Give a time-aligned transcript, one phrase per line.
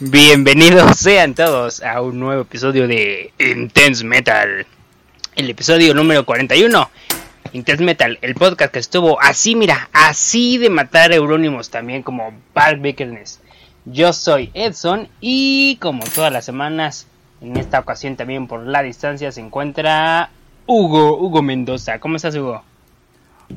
[0.00, 4.66] Bienvenidos sean todos a un nuevo episodio de Intense Metal.
[5.36, 6.90] El episodio número 41.
[7.52, 12.80] Intense Metal, el podcast que estuvo así, mira, así de matar eurónimos también como Bart
[12.80, 13.38] Vickerness.
[13.84, 17.06] Yo soy Edson y como todas las semanas,
[17.40, 20.30] en esta ocasión también por la distancia se encuentra
[20.66, 22.00] Hugo, Hugo Mendoza.
[22.00, 22.62] ¿Cómo estás, Hugo?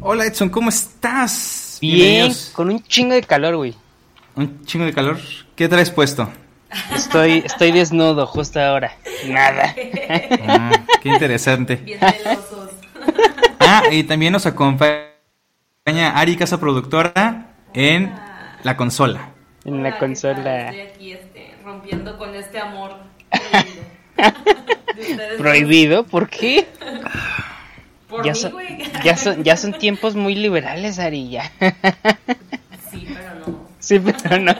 [0.02, 1.80] Hola Edson, ¿cómo estás?
[1.82, 2.52] Bien, Bienvenidos.
[2.54, 3.76] con un chingo de calor, güey.
[4.36, 5.18] Un chingo de calor.
[5.56, 6.30] ¿Qué traes puesto?
[6.94, 8.98] Estoy, estoy desnudo justo ahora.
[9.28, 9.74] Nada.
[10.48, 10.72] Ah,
[11.02, 11.78] qué interesante.
[11.78, 12.72] Bien celosos.
[13.60, 15.16] Ah, y también nos acompaña
[15.86, 18.14] Ari, casa productora, en
[18.64, 19.30] la consola.
[19.64, 20.70] En la Hola, ¿qué consola.
[20.70, 22.98] Estoy aquí este, rompiendo con este amor
[24.96, 25.38] prohibido.
[25.38, 26.68] Prohibido, ¿por qué?
[28.10, 28.54] Por Ya mí, son,
[29.04, 31.52] ya, son, ya son tiempos muy liberales, Ari, ya.
[32.92, 33.35] Sí, pero.
[33.86, 34.56] Sí, pero no.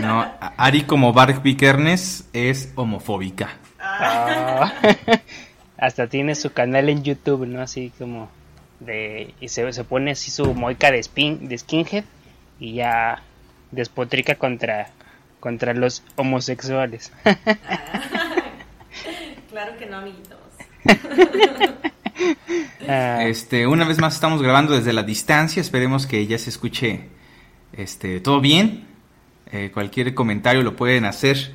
[0.00, 3.50] No, Ari como Bark Vikernes es homofóbica.
[3.78, 4.72] Ah.
[5.76, 7.60] Hasta tiene su canal en YouTube, ¿no?
[7.60, 8.30] Así como
[8.80, 9.34] de...
[9.40, 12.04] Y se, se pone así su moica de, spin, de skinhead
[12.58, 13.22] y ya
[13.72, 14.88] despotrica contra,
[15.38, 17.12] contra los homosexuales.
[19.50, 20.36] Claro que no, amiguitos.
[22.86, 25.60] Ah, Este, una vez más estamos grabando desde la distancia.
[25.60, 27.08] Esperemos que ya se escuche
[27.78, 28.86] este, todo bien.
[29.50, 31.52] Eh, cualquier comentario lo pueden hacer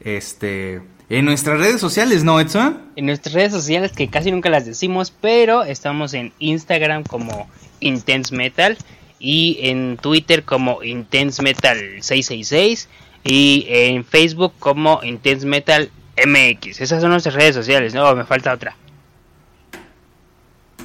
[0.00, 2.82] este, en nuestras redes sociales, ¿no, Edson?
[2.96, 8.34] en nuestras redes sociales que casi nunca las decimos, pero estamos en Instagram como Intense
[8.34, 8.76] Metal
[9.20, 12.88] y en Twitter como Intense Metal 666
[13.22, 16.80] y en Facebook como Intense Metal MX.
[16.80, 18.74] Esas son nuestras redes sociales, no, me falta otra.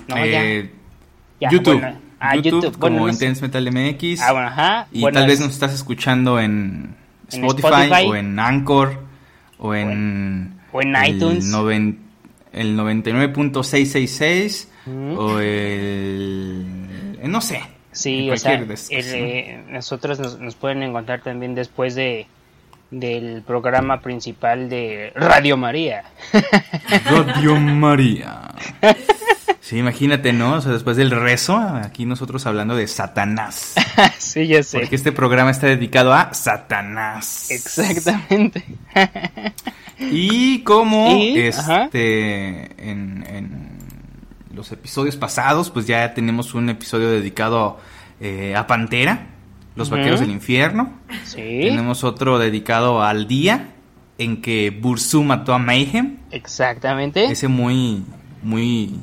[0.07, 0.69] No, Eh,
[1.39, 1.49] ya.
[1.49, 1.79] Ya, YouTube.
[1.81, 2.10] bueno.
[2.21, 3.13] Ah, YouTube, YouTube, como bueno.
[3.13, 4.21] Intense Metal MX.
[4.21, 4.87] Ah, bueno, ajá.
[4.91, 6.95] Y Bueno, tal vez nos estás escuchando en
[7.31, 8.99] En Spotify, o en Anchor
[9.57, 11.45] o en, o en el iTunes.
[11.51, 11.97] noven-
[12.53, 15.19] el 99.666 Ujú.
[15.21, 16.65] o el
[17.21, 17.61] eh, no sé.
[17.93, 22.27] Sí, o sea, el, eh, nosotros nos, nos pueden encontrar también después de
[22.91, 26.03] del programa principal de Radio María.
[27.05, 28.51] Radio María.
[29.61, 30.55] Sí, imagínate, ¿no?
[30.55, 33.75] O sea, después del rezo, aquí nosotros hablando de Satanás.
[34.17, 34.79] sí, ya sé.
[34.79, 37.49] Porque este programa está dedicado a Satanás.
[37.51, 38.65] Exactamente.
[39.99, 43.77] Y como Y, este en, en
[44.51, 47.79] los episodios pasados, pues ya tenemos un episodio dedicado
[48.19, 49.27] eh, a Pantera,
[49.75, 50.93] los vaqueros del infierno.
[51.23, 53.73] Sí, Tenemos otro dedicado al día
[54.17, 56.17] en que Bursu mató a Mayhem.
[56.31, 57.25] exactamente.
[57.31, 58.03] Ese muy,
[58.43, 58.95] muy,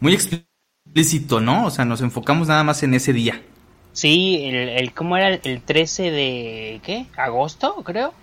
[0.00, 1.66] muy explícito, ¿no?
[1.66, 3.42] O sea, nos enfocamos nada más en ese día.
[3.92, 5.28] Sí, el, el ¿cómo era?
[5.34, 7.06] El 13 de ¿qué?
[7.16, 8.14] ¿Agosto, creo?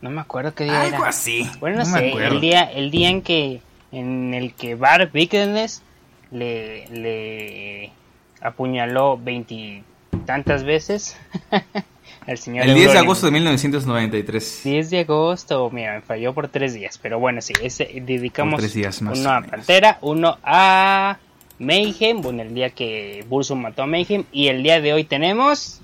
[0.00, 1.08] No me acuerdo qué día Algo era.
[1.08, 1.50] así.
[1.60, 5.82] Bueno, no, sé, el día el día en que en el que Bar Vickerness
[6.30, 7.96] le le
[8.40, 11.16] apuñaló veintitantas veces
[12.26, 14.60] al señor El 10 de agosto de 1993.
[14.64, 18.60] 10 de agosto, mira, me falló por tres días, pero bueno, sí, ese, dedicamos Por
[18.60, 19.42] tres días más uno a.
[19.42, 21.18] Pantera, uno a
[21.58, 25.80] Mayhem, bueno, el día que Bursum mató a Mayhem, y el día de hoy tenemos...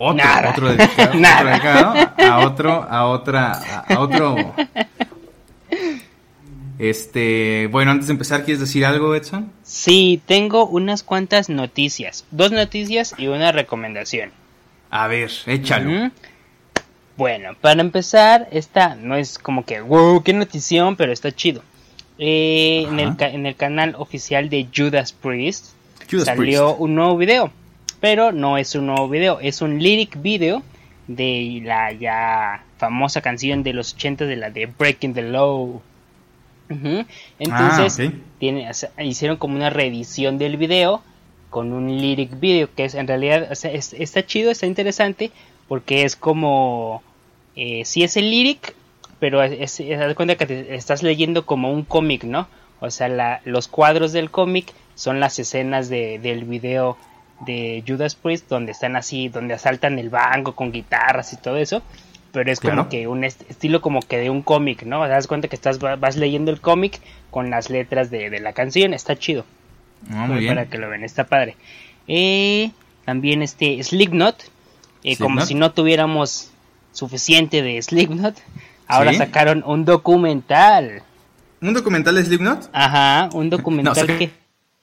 [0.00, 0.50] Otro, Nada.
[0.50, 1.50] otro dedicado, otro Nada.
[1.50, 3.52] dedicado a otro, a otra,
[3.88, 4.54] a otro.
[6.78, 9.50] Este, bueno, antes de empezar, ¿quieres decir algo, Edson?
[9.64, 14.30] Sí, tengo unas cuantas noticias, dos noticias y una recomendación.
[14.90, 16.10] A ver, échalo.
[17.16, 21.62] Bueno, para empezar, esta no es como que, wow, qué notición, pero está chido.
[22.18, 25.66] Eh, en, el, en el canal oficial de Judas Priest
[26.10, 26.80] Judas salió Priest.
[26.80, 27.52] un nuevo video,
[28.00, 30.62] pero no es un nuevo video, es un lyric video
[31.06, 35.82] de la ya famosa canción de los 80 de la de Breaking the Law.
[36.70, 37.04] Ujú.
[37.38, 41.02] Entonces, Ah, tiene- o sea, hicieron como una reedición del video
[41.50, 45.30] con un lyric video que es en realidad o sea, es- está chido, está interesante
[45.66, 47.02] porque es como
[47.56, 48.74] eh, sí es el lyric,
[49.18, 52.46] pero es, es- de cuenta que te estás leyendo como un cómic, ¿no?
[52.80, 56.96] O sea, la- los cuadros del cómic son las escenas de, del video
[57.46, 61.82] de Judas Priest donde están así, donde asaltan el banco con guitarras y todo eso.
[62.32, 62.88] Pero es como Claro.
[62.90, 65.02] que un est- estilo como que de un cómic, ¿no?
[65.04, 68.40] Te das cuenta que estás va- vas leyendo el cómic con las letras de, de
[68.40, 69.44] la canción, está chido.
[70.10, 70.70] Ah, muy para bien.
[70.70, 71.56] que lo vean, está padre.
[72.06, 72.70] Eh,
[73.04, 74.36] también este Slipknot,
[75.04, 76.50] eh, como si no tuviéramos
[76.92, 78.36] suficiente de Slipknot,
[78.86, 79.18] ahora Sí.
[79.18, 81.02] sacaron un documental.
[81.60, 82.68] ¿Un documental de Slipknot?
[82.72, 84.30] Ajá, un documental No, que...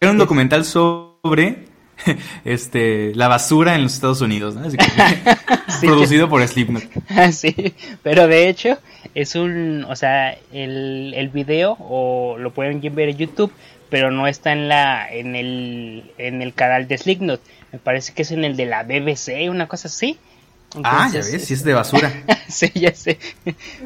[0.02, 1.66] Era un documental sobre
[2.46, 4.68] este, la basura en los Estados Unidos, ¿no?
[4.68, 5.36] Así como
[5.80, 5.88] Sí.
[5.88, 6.84] producido por Slipknot.
[7.32, 8.78] sí, pero de hecho
[9.14, 13.52] es un, o sea, el, el video o lo pueden ver en YouTube,
[13.90, 17.42] pero no está en la en el en el canal de Slipknot.
[17.72, 20.18] Me parece que es en el de la BBC, una cosa así.
[20.84, 22.12] Ah, ya ves, si es de basura.
[22.50, 23.18] sí, ya sé.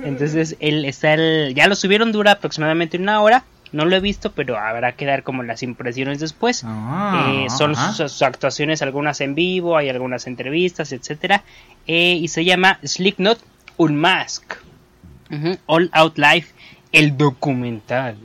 [0.04, 3.44] Entonces, él está el, ya lo subieron, dura aproximadamente una hora.
[3.72, 6.64] No lo he visto, pero habrá que dar como las impresiones después.
[6.66, 11.44] Ah, Eh, son sus, sus actuaciones, algunas en vivo, hay algunas entrevistas, etcétera.
[11.88, 13.40] Eh, y se llama Slipknot
[13.78, 14.44] Unmask.
[15.32, 16.48] Ujú, All Out Live,
[16.92, 18.18] el documental.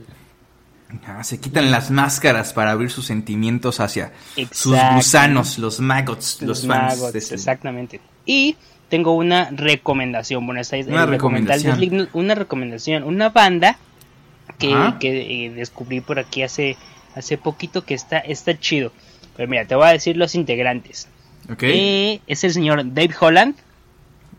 [1.07, 4.13] Ah, se quitan las máscaras para abrir sus sentimientos hacia
[4.51, 7.99] sus gusanos, los maggots, los, Los fans de este- exactamente.
[8.25, 8.55] Y
[8.89, 10.45] tengo una recomendación.
[10.45, 11.75] Bueno, esta es Una el documental de recomendación.
[11.77, 13.03] Slipknot, una recomendación.
[13.03, 13.77] Una banda
[14.57, 16.77] que, eh, descubrí por aquí hace,
[17.15, 18.91] hace poquito que está, está chido.
[19.35, 21.07] Pero mira, te voy a decir los integrantes.
[21.61, 23.55] Eh, es el señor Dave Holland,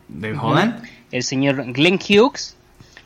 [0.09, 0.83] de Holland.
[1.13, 2.57] el señor Glenn Hughes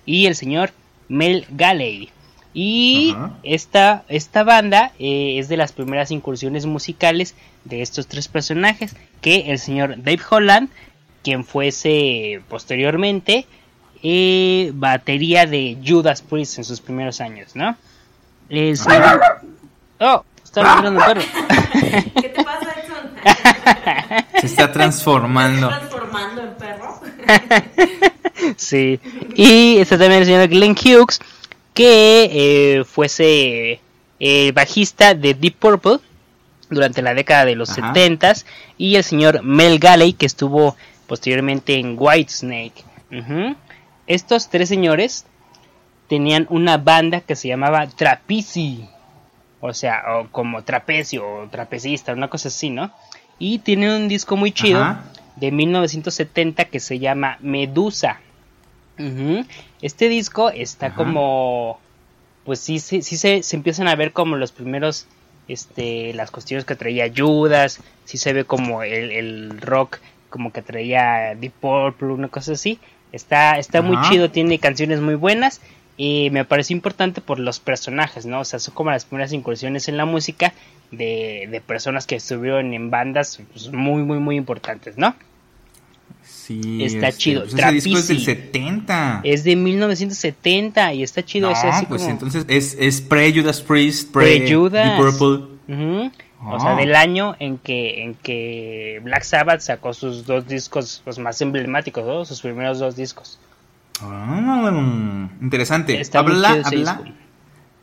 [0.06, 0.72] y el señor
[1.08, 2.10] Mel Galley.
[2.52, 3.14] Y
[3.44, 7.34] esta, esta banda eh, es de las primeras incursiones musicales
[7.64, 8.96] de estos tres personajes.
[9.20, 10.68] Que el señor Dave Holland,
[11.22, 13.46] quien fuese posteriormente
[14.02, 17.76] eh, batería de Judas Priest en sus primeros años, ¿no?
[18.48, 19.20] El señor...
[20.02, 21.20] Oh, está ladrando un perro.
[22.22, 24.24] ¿Qué te pasa, Edson?
[24.40, 25.68] Se está transformando.
[25.68, 27.00] ¿Estás transformando en perro?
[28.56, 28.98] Sí.
[29.34, 31.20] Y está también el señor Glenn Hughes,
[31.74, 33.80] que eh, fuese
[34.18, 35.98] eh, bajista de Deep Purple
[36.70, 37.92] durante la década de los Ajá.
[37.92, 38.44] 70s.
[38.78, 40.76] Y el señor Mel Galley, que estuvo
[41.06, 42.84] posteriormente en Whitesnake.
[43.12, 43.56] Ujú.
[44.10, 45.24] Estos tres señores
[46.08, 48.88] tenían una banda que se llamaba Trapici.
[49.60, 52.90] O sea, o como trapecio o trapecista, una cosa así, ¿no?
[53.38, 55.04] Y tienen un disco muy chido Ajá.
[55.36, 58.18] de 1970 que se llama Medusa.
[59.80, 60.96] Este disco está Ajá.
[60.96, 61.78] como,
[62.44, 65.06] pues sí, sí, sí se, se empiezan a ver como los primeros,
[65.46, 69.98] este, las cuestiones que traía Judas, sí se ve como el, el rock,
[70.30, 72.80] como que traía Deep Purple, una cosa así.
[73.12, 75.60] Está, está muy chido, tiene canciones muy buenas
[75.96, 78.40] y me pareció importante por los personajes, ¿no?
[78.40, 80.52] O sea, son como las primeras incursiones en la música
[80.90, 85.14] de, de personas que estuvieron en bandas pues, muy, muy, muy importantes, ¿no?
[86.22, 87.42] Sí, Está este, chido.
[87.42, 88.24] pues ese disco es del Trapici.
[88.24, 89.20] 70.
[89.24, 91.50] Es de 1970 y está chido.
[91.50, 94.98] no, es así pues como entonces es, es pre-Judas Priest, pre- Pre-Judas.
[95.00, 95.46] Purple.
[96.40, 96.50] Ujú.
[96.52, 96.60] O Ah.
[96.60, 101.40] sea, del año en que, en que Black Sabbath sacó sus dos discos pues, más
[101.42, 102.24] emblemáticos, ¿no?
[102.24, 103.38] sus primeros dos discos.
[104.00, 106.00] Ah, interesante.
[106.00, 107.02] Está Habla, habla.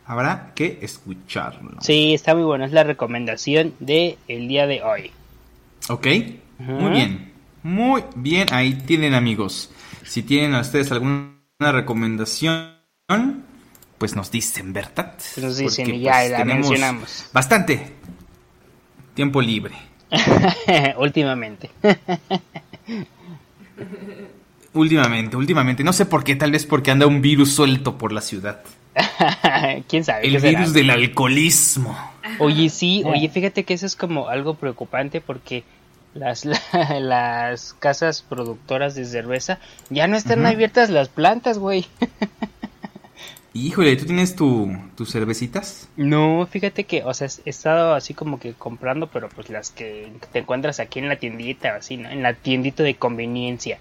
[0.06, 1.72] Habrá que escucharlo.
[1.82, 2.66] Sí, está muy bueno.
[2.66, 5.12] Es la recomendación de el día de hoy.
[5.90, 6.08] Ok,
[6.60, 6.72] Ujú.
[6.72, 7.34] muy bien.
[7.64, 9.70] Muy bien, ahí tienen amigos.
[10.04, 12.72] Si tienen a ustedes alguna recomendación,
[13.98, 15.14] pues nos dicen, ¿verdad?
[15.18, 17.30] Pues nos dicen Porque, y ya pues, la mencionamos.
[17.34, 17.94] Bastante
[19.18, 19.74] tiempo libre.
[20.98, 21.70] Últimamente.
[24.74, 25.84] Últimamente, últimamente.
[25.84, 28.62] No sé por qué, tal vez porque anda un virus suelto por la ciudad.
[29.90, 30.28] ¿Quién sabe?
[30.28, 30.60] El será?
[30.60, 31.98] virus del alcoholismo.
[32.40, 35.64] Oye, sí, oye, fíjate que eso es como algo preocupante porque
[36.14, 39.58] las, la- las casas productoras de cerveza
[39.90, 41.88] ya no están abiertas las plantas, güey.
[43.66, 45.90] Híjole, ¿tú tienes tu, tus cervecitas?
[45.98, 50.14] No, fíjate que, o sea, he estado así como que comprando, pero pues las que
[50.32, 52.10] te encuentras aquí en la tiendita, así, ¿no?
[52.10, 53.80] En la tiendita de conveniencia.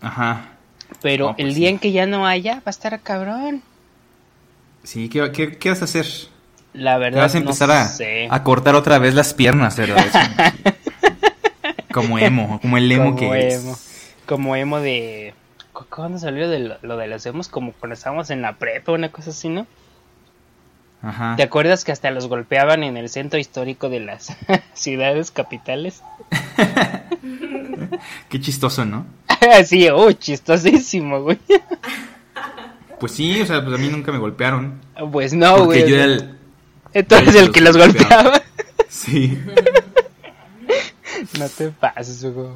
[0.00, 0.58] Ajá.
[1.00, 1.70] Pero No, pues el día sí.
[1.70, 3.62] en que ya no haya, va a estar cabrón.
[4.82, 6.06] Sí, ¿qué, qué, qué vas a hacer?
[6.72, 8.28] La Te verdad, vas a empezar no a, sé.
[8.28, 10.06] a cortar otra vez las piernas, ¿verdad?
[11.92, 13.78] como emo, como el emo como que emo.
[13.78, 14.14] es.
[14.26, 15.34] Como emo de...
[15.80, 17.48] ¿cu- ¿Cuándo salió de lo, lo de los emos?
[17.48, 19.66] Como cuando estábamos en la prepa, una cosa así, ¿no?
[21.02, 21.34] Ajá.
[21.36, 24.36] ¿Te acuerdas que hasta los golpeaban en el centro histórico de las
[24.74, 26.02] ciudades capitales?
[28.28, 29.06] Qué chistoso, ¿no?
[29.64, 31.38] sí, oh, chistosísimo, güey.
[32.98, 34.78] Pues sí, o sea, pues a mí nunca me golpearon.
[35.10, 35.88] Pues no, porque güey.
[35.90, 36.38] yo era el...
[36.92, 38.22] Entonces el que los golpeaba.
[38.24, 38.42] golpeaba.
[38.88, 39.38] Sí.
[41.38, 42.48] no te pases, güey.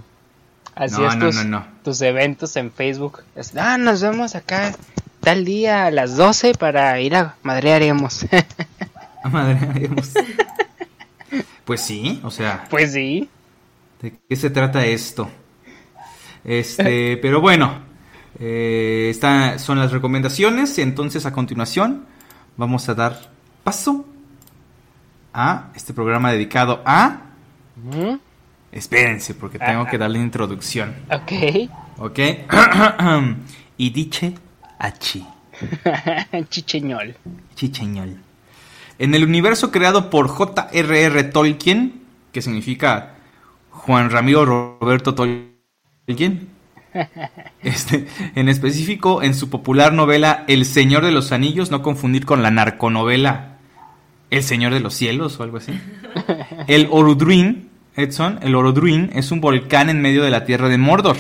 [0.77, 3.23] Hacías no, tus, no, tus eventos en Facebook.
[3.57, 4.75] Ah, nos vemos acá
[5.21, 8.27] tal día a las 12 para ir a madrearemos.
[9.27, 10.13] Ah, madre, haremos.
[11.65, 13.31] Pues sí, o sea, pues sí.
[14.03, 15.31] ¿de qué se trata esto?
[16.45, 17.79] Este, pero bueno,
[18.39, 20.79] eh, estas son las recomendaciones.
[20.79, 22.05] Entonces, a continuación,
[22.59, 23.31] vamos a dar
[23.63, 24.05] paso
[25.33, 27.23] a este programa dedicado a...
[28.75, 30.97] Espérense, porque tengo Ah, que darle introducción.
[31.09, 31.71] Ok.
[31.99, 32.19] ¿Ok?
[33.77, 34.35] y dice
[34.81, 35.25] Achi.
[36.51, 37.15] Chicheñol.
[37.55, 38.17] Chicheñol.
[38.99, 41.23] En el universo creado por J.R.R.
[41.25, 42.03] Tolkien,
[42.33, 43.15] que significa
[43.71, 46.49] Juan Ramiro Roberto Tolkien,
[47.63, 52.43] este, en específico en su popular novela El Señor de los Anillos, no confundir con
[52.43, 53.59] la narconovela
[54.31, 55.73] El Señor de los Cielos o algo así.
[56.67, 61.17] El Orodruin, Edson, el Orodruin es un volcán en medio de la tierra de Mordor.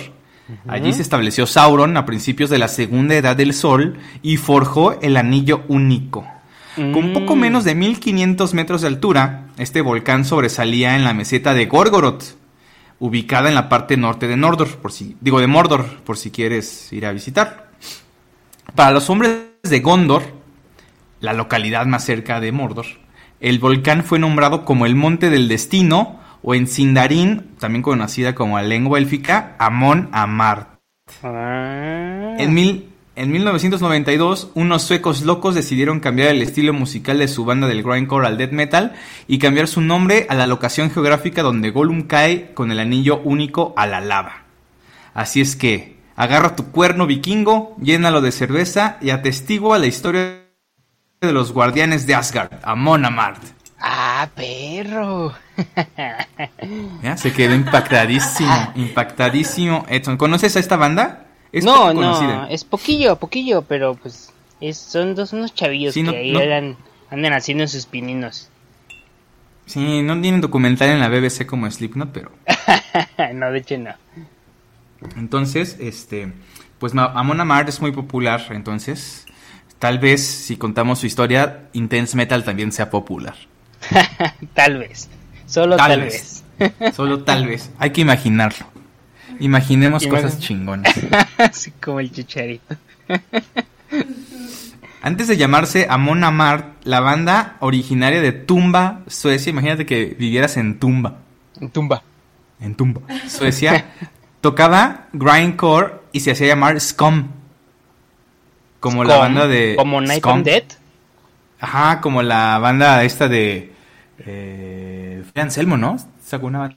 [0.68, 5.16] Allí se estableció Sauron a principios de la Segunda Edad del Sol y forjó el
[5.16, 6.26] Anillo Único.
[6.76, 7.38] Con poco Mm.
[7.38, 12.36] menos de 1500 metros de altura, este volcán sobresalía en la meseta de Gorgoroth,
[12.98, 16.92] ubicada en la parte norte de Mordor, por si digo de Mordor, por si quieres
[16.92, 17.70] ir a visitar.
[18.74, 20.22] Para los hombres de Gondor,
[21.20, 22.86] la localidad más cerca de Mordor,
[23.40, 28.58] el volcán fue nombrado como el Monte del Destino o en Sindarin, también conocida como
[28.58, 30.78] la lengua élfica, Amon Amart.
[31.22, 32.36] Ah.
[32.38, 37.66] En, mil, en 1992, unos suecos locos decidieron cambiar el estilo musical de su banda
[37.66, 38.92] del grindcore al death metal
[39.26, 43.72] y cambiar su nombre a la locación geográfica donde Gollum cae con el anillo único
[43.76, 44.44] a la lava.
[45.14, 50.44] Así es que, agarra tu cuerno vikingo, llénalo de cerveza y atestigua la historia
[51.22, 53.53] de los guardianes de Asgard, Amon Amart.
[53.78, 55.34] Ah, perro.
[57.02, 57.16] ¿Ya?
[57.16, 59.84] Se quedó impactadísimo, impactadísimo.
[59.88, 61.26] Edson, ¿conoces a esta banda?
[61.52, 66.10] Es no, no, es poquillo, poquillo, pero pues es- son dos unos chavillos Sí, que
[66.10, 66.76] no- ahí no- eran-
[67.10, 68.48] andan haciendo sus pininos.
[69.66, 72.30] Sí, no tienen documental en la BBC como Slipknot, pero...
[73.34, 73.94] no, de hecho no.
[75.16, 76.32] Entonces, este,
[76.78, 79.26] pues Amon Amarth es muy popular, entonces
[79.78, 83.34] tal vez si contamos su historia, Intense Metal también sea popular.
[84.54, 85.08] tal vez.
[85.46, 86.42] Solo Tal tal, vez.
[86.58, 86.94] vez.
[86.94, 88.66] Solo tal vez, hay que imaginarlo.
[89.40, 90.94] Imaginemos cosas chingonas.
[91.38, 92.76] Así como el chicharito.
[95.02, 100.78] Antes de llamarse Amon Amarth, la banda originaria de Tumba, Suecia, imagínate que vivieras en
[100.78, 101.16] Tumba,
[101.72, 102.02] Tumba.
[102.60, 103.84] en Tumba, Suecia,
[104.40, 107.28] tocaba grindcore y se hacía llamar Scum.
[108.80, 110.42] Como la banda de Como Night Scum.
[110.42, 110.64] Dead.
[111.60, 113.73] Ajá, como la banda esta de.
[114.18, 115.96] Eh, fue Anselmo, ¿no?
[116.22, 116.76] Sacó una llama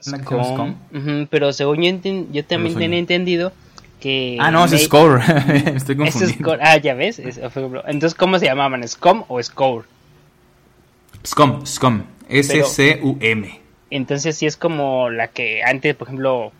[0.00, 0.44] Scum.
[0.44, 0.74] Scum.
[0.94, 3.52] Ujú, pero según yo, enten- yo también tenía entendido
[4.00, 4.38] que...
[4.40, 5.20] Ah, no, es Score.
[5.74, 6.30] Estoy es.
[6.38, 6.58] Score.
[6.62, 7.18] Ah, ya ves.
[7.18, 7.38] Es-
[7.86, 8.86] Entonces, ¿cómo se llamaban?
[8.88, 9.84] ¿Scum o Score?
[11.26, 12.02] Scum, Scum.
[12.28, 13.60] S-C-U-M.
[13.90, 16.52] Entonces sí es como la que antes, por ejemplo,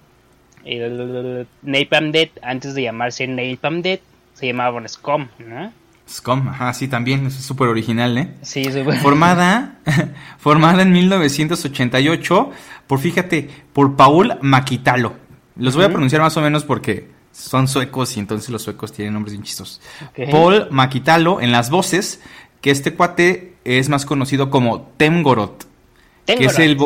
[0.65, 4.01] el Napalm Dead, antes de llamarse Napalm Dead,
[4.35, 5.73] se llamaban Scum, ¿no?
[6.11, 7.27] Scum, ajá, sí, también.
[7.27, 8.35] Es súper original, ¿eh?
[8.43, 9.79] Sí, súper- Formada,
[10.39, 12.51] formada en 1988
[12.87, 15.15] por, fíjate, por Paul Maquitalo.
[15.57, 19.15] Los voy a pronunciar más o menos porque son suecos y entonces los suecos tienen
[19.15, 19.81] nombres bien chistosos.
[20.31, 22.21] Paul Maquitalo en las voces,
[22.61, 25.51] que este cuate es más conocido como Temgorod,
[26.27, 26.77] que es el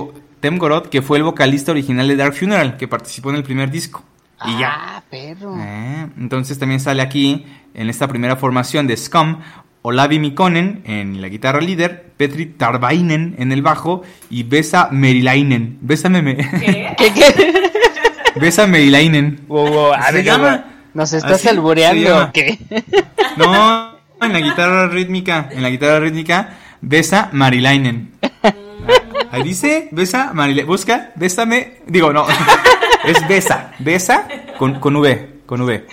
[0.40, 4.02] Temgorod, que fue el vocalista original de Dark Funeral, que participó en el primer disco.
[4.46, 4.72] Y ya.
[4.74, 5.56] Ah, perro.
[5.58, 9.38] Eh, entonces también sale aquí, en esta primera formación de Scum,
[9.82, 15.78] Olavi Mikkonen en la guitarra líder, Petri Tarvainen en el bajo y Besa Merilainen.
[15.82, 16.36] Bésame, me...
[16.36, 16.94] ¿Qué?
[16.96, 17.70] ¿Qué, qué?
[18.40, 19.40] Besa Merilainen.
[19.46, 20.64] Wow, wow, a Se ver, llama-
[20.94, 22.58] ¿Nos estás albureando o qué?
[23.36, 28.12] No, en la guitarra rítmica, en la guitarra rítmica, Besa Marilainen.
[29.32, 30.68] Ahí dice, Besa Marilainen.
[30.68, 31.78] Busca, bésame.
[31.86, 32.26] Digo, no.
[33.04, 33.72] Es Besa.
[33.80, 34.26] Besa
[34.56, 35.40] con, con V.
[35.44, 35.84] Con V.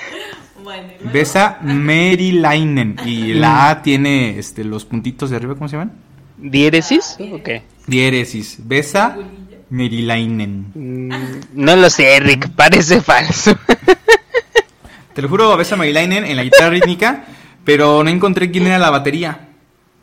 [0.72, 2.96] Bueno, luego- Besa Merilainen.
[3.06, 5.94] Y la A tiene este, los puntitos de arriba, ¿cómo se llaman?
[6.38, 7.18] ¿Diéresis?
[7.20, 7.64] ¿O qué?
[7.88, 8.58] Diéresis.
[8.64, 9.18] Besa
[9.70, 10.72] Merilainen.
[10.74, 11.12] Mm,
[11.54, 13.56] no lo sé, Rick, parece falso.
[15.14, 17.26] Te lo juro, Besa Merilainen en la guitarra rítmica,
[17.66, 19.50] pero no encontré quién era la batería.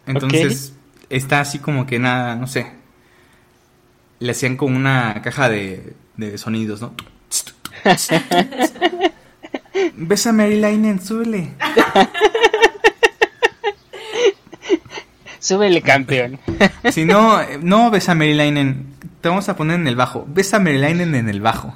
[0.07, 0.75] Entonces,
[1.11, 2.67] está así como que nada, no sé.
[4.21, 6.93] Le hacían como una caja de, de sonidos, ¿no?
[9.95, 11.53] Besa Merilainen, súbele.
[15.41, 16.39] Súbele, campeón.
[16.91, 20.25] Si no, no Besa Merilainen, te vamos a poner en el bajo.
[20.29, 21.75] Besa Merilainen en el bajo.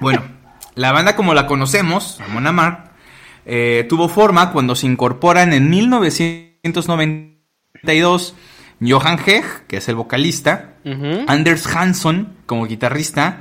[0.00, 0.22] Bueno,
[0.74, 2.90] la banda como la conocemos, Amon Amarth,
[3.46, 8.34] eh, tuvo forma cuando se incorporan en 1992
[8.88, 10.74] Johan Heg, que es el vocalista.
[11.28, 13.40] Anders Hansson como guitarrista,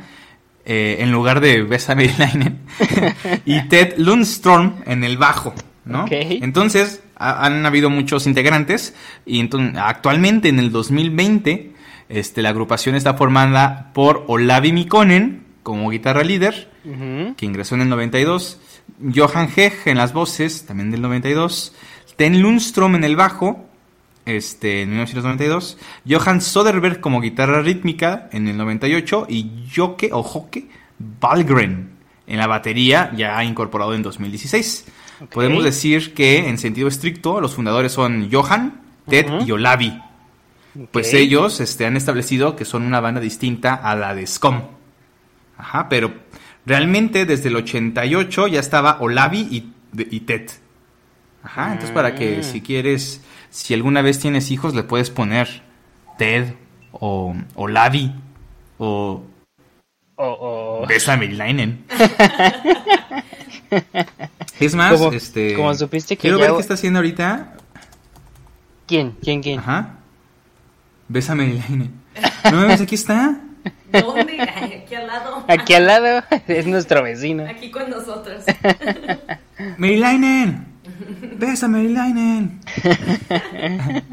[0.66, 2.60] eh, en lugar de Besa Merilainen,
[3.46, 5.54] y Ted Lundström en el bajo.
[5.86, 6.06] ¿no?
[6.42, 8.96] Entonces, ha- han habido muchos integrantes
[9.26, 11.74] y enton- actualmente en el 2020
[12.10, 16.70] este, la agrupación está formada por Olavi Mikonen como guitarra líder,
[17.38, 18.60] que ingresó en el 92,
[19.16, 21.74] Johan Heg en las voces, también del 92,
[22.18, 23.70] Ten Lundström en el bajo,
[24.26, 25.78] este, en 1992,
[26.08, 30.68] Johan Soderberg como guitarra rítmica en el 98 y Joke o Joke
[31.20, 31.92] Valgren
[32.26, 34.86] en la batería ya incorporado en 2016.
[35.22, 35.30] Ok.
[35.32, 40.02] Podemos decir que en sentido estricto los fundadores son Johan, Ted y Olavi.
[40.92, 44.62] Pues ellos este, han establecido que son una banda distinta a la de Scum.
[45.58, 46.14] Ajá, pero
[46.66, 49.74] realmente desde el 88 ya estaba Olavi y,
[50.10, 50.50] y Ted.
[51.44, 52.44] Ajá, entonces para que Mm.
[52.44, 55.62] si quieres, si alguna vez tienes hijos, le puedes poner
[56.18, 56.54] Ted
[56.92, 57.68] o o
[58.78, 59.24] O,
[60.16, 61.84] o- Besa Merilainen.
[64.60, 65.56] es más, Como- este.
[65.56, 67.54] como supiste que Quiero ya- ver qué está haciendo ahorita.
[68.88, 69.16] ¿Quién?
[69.22, 69.42] ¿Quién?
[69.42, 69.60] ¿Quién?
[69.60, 69.96] Ajá.
[71.08, 71.92] Besa Merilainen.
[72.46, 73.40] No mames, aquí está.
[73.92, 74.42] ¿Dónde?
[74.42, 75.46] Aquí al lado.
[75.48, 77.46] Aquí al lado es nuestro vecino.
[77.50, 78.44] Aquí con nosotros.
[79.78, 80.73] Merilainen.
[81.38, 82.60] Besa Merilainen.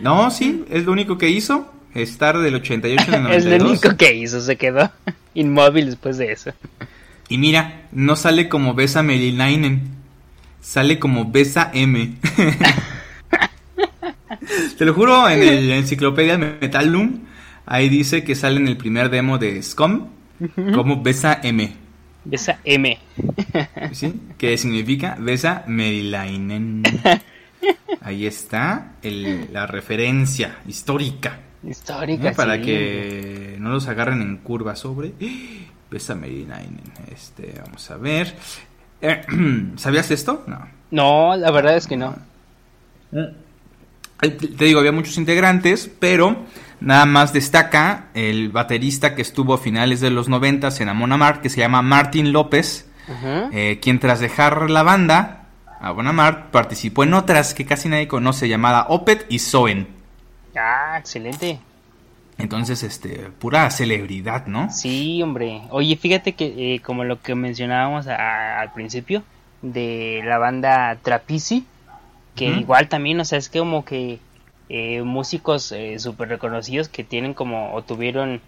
[0.00, 1.72] No, sí, es lo único que hizo.
[1.94, 3.54] Estar del 88 en el 92.
[3.54, 4.90] Es lo único que hizo, se quedó
[5.34, 6.50] inmóvil después de eso.
[7.28, 9.80] Y mira, no sale como Besa Merilainen.
[10.60, 12.14] Sale como Besa M.
[14.78, 17.20] Te lo juro, en el- la enciclopedia Metallum,
[17.66, 20.08] ahí dice que sale en el primer demo de Scum
[20.74, 21.72] como Besa M.
[22.30, 22.98] Esa M.
[23.92, 24.20] ¿Sí?
[24.38, 26.82] Que significa Besa Merilainen.
[28.00, 31.38] Ahí está el- la referencia histórica.
[31.62, 32.36] Histórica, ¿no?
[32.36, 32.62] Para sí.
[32.62, 35.12] que no los agarren en curva sobre.
[35.90, 36.82] Besa Merilainen.
[37.12, 38.34] Este, vamos a ver.
[39.00, 39.22] Eh,
[39.76, 40.44] ¿Sabías esto?
[40.46, 40.66] No.
[40.90, 42.14] No, la verdad es que no.
[43.12, 46.44] Eh, te digo, había muchos integrantes, pero
[46.84, 51.40] nada más destaca el baterista que estuvo a finales de los 90 en Amon Amarth,
[51.40, 52.88] que se llama Martin López,
[53.52, 55.46] eh, quien tras dejar la banda,
[55.80, 59.88] Amon Amarth, participó en otras que casi nadie conoce, llamada Opet y Soen.
[60.56, 61.58] Ah, excelente.
[62.38, 64.70] Entonces, este, pura celebridad, ¿no?
[64.70, 65.62] Sí, hombre.
[65.70, 69.22] Oye, fíjate que eh, como lo que mencionábamos a- a- al principio
[69.62, 71.64] de la banda Trapici,
[72.34, 74.18] que igual también, o sea, es como que
[74.68, 78.40] eh, músicos eh, súper reconocidos que tienen como o tuvieron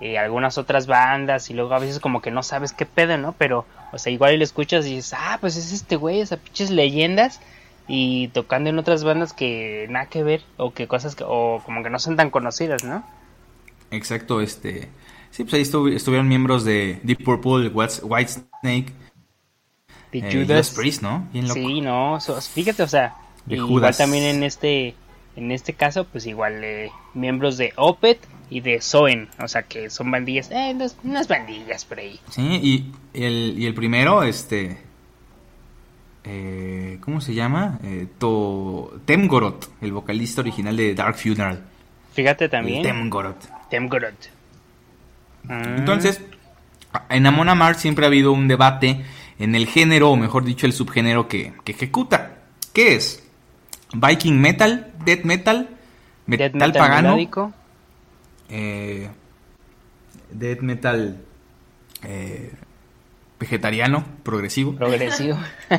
[0.00, 3.32] eh, algunas otras bandas y luego a veces como que no sabes qué pedo, ¿no?
[3.38, 6.38] Pero, o sea, igual y lo escuchas y dices, ah, pues es este güey, esas
[6.38, 7.40] pinches leyendas
[7.88, 11.82] y tocando en otras bandas que nada que ver o que cosas que, o como
[11.82, 13.04] que no son tan conocidas, ¿no?
[13.90, 14.88] Exacto, este.
[15.30, 18.28] Sí, pues ahí estuvi- estuvieron miembros de Deep Purple, White
[18.60, 18.92] Snake,
[20.12, 20.46] De eh, Judas.
[20.46, 21.28] Judas Priest, ¿no?
[21.32, 21.60] Bien loco.
[21.60, 23.98] Sí, no, so- fíjate, o sea, De igual Judas.
[23.98, 24.94] también en este
[25.36, 28.18] en este caso, pues igual eh, miembros de Opet
[28.50, 32.18] y de Soen, o sea, que son bandillas, eh, unas, unas bandillas por ahí.
[32.30, 34.78] Sí, y el, y el primero, este.
[36.24, 37.78] eh, ¿Cómo se llama?
[37.84, 41.62] Eh, to, Temgorot, el vocalista original de Dark Funeral.
[42.14, 43.36] Fíjate también, Temgorot.
[43.70, 44.14] Temgorot.
[45.44, 46.20] Mm, Entonces,
[47.10, 49.04] en Amon Amarth siempre ha habido un debate
[49.38, 52.38] en el género, o mejor dicho, el subgénero que, que ejecuta.
[52.72, 53.22] ¿Qué es?
[53.92, 55.68] Viking Metal, Death Metal,
[56.26, 57.16] Metal, death metal Pagano,
[58.48, 59.08] eh,
[60.30, 61.16] Death Metal
[62.02, 62.52] eh,
[63.38, 64.74] vegetariano, progresivo.
[64.74, 65.38] progresivo.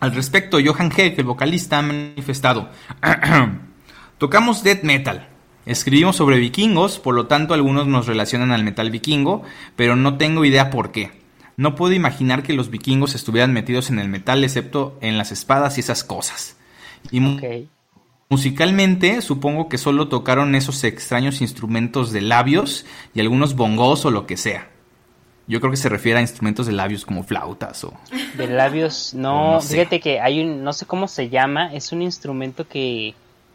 [0.00, 2.70] Al respecto, Johan Heck, el vocalista, ha manifestado:
[4.18, 5.28] Tocamos death metal.
[5.64, 9.44] Escribimos sobre vikingos, por lo tanto algunos nos relacionan al metal vikingo,
[9.76, 11.21] pero no tengo idea por qué.
[11.56, 15.76] No puedo imaginar que los vikingos estuvieran metidos en el metal excepto en las espadas
[15.76, 16.56] y esas cosas.
[17.10, 17.20] Y
[18.28, 24.26] musicalmente supongo que solo tocaron esos extraños instrumentos de labios y algunos bongos o lo
[24.26, 24.70] que sea.
[25.48, 27.92] Yo creo que se refiere a instrumentos de labios como flautas o...
[28.36, 29.74] De labios, no, No sé.
[29.74, 33.14] fíjate que hay un, no sé cómo se llama, es un instrumento que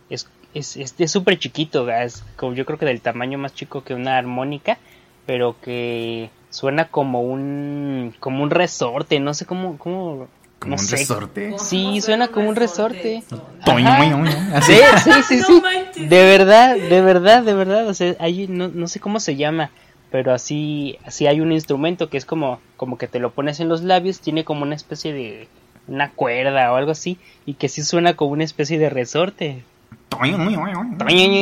[0.10, 3.84] es es es es súper chiquito, es como yo creo que del tamaño más chico
[3.84, 4.78] que una armónica,
[5.26, 10.28] pero que suena como un como un resorte, no sé cómo cómo
[10.60, 10.98] Como no un sé.
[10.98, 11.56] resorte.
[11.60, 13.24] Sí, suena como un resorte.
[13.66, 14.62] Toño, Ajá.
[14.62, 15.62] Sí, sí, sí, No sí.
[15.62, 16.10] manches.
[16.10, 17.88] De verdad, de verdad, de verdad.
[17.88, 19.70] O sea, hay, no, no sé cómo se llama,
[20.12, 23.68] pero así, así hay un instrumento que es como, como que te lo pones en
[23.70, 25.48] los labios, tiene como una especie de
[25.88, 29.64] una cuerda o algo así, y que sí suena como una especie de resorte.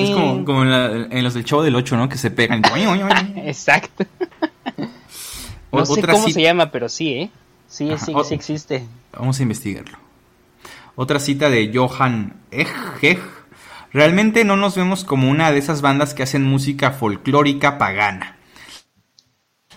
[0.04, 2.10] Es como, como en, la- en los del show del 8, ¿no?
[2.10, 2.62] Que se pegan.
[2.64, 2.96] Toño,
[5.76, 7.30] O- No sé cómo se llama, pero sí, ¿eh?
[7.68, 8.06] Sí, Ajá.
[8.06, 8.86] sí, O- sí existe.
[9.18, 9.98] Vamos a investigarlo.
[10.96, 13.20] Otra cita de Johan Ejeg.
[13.92, 18.38] Realmente no nos vemos como una de esas bandas que hacen música folclórica pagana.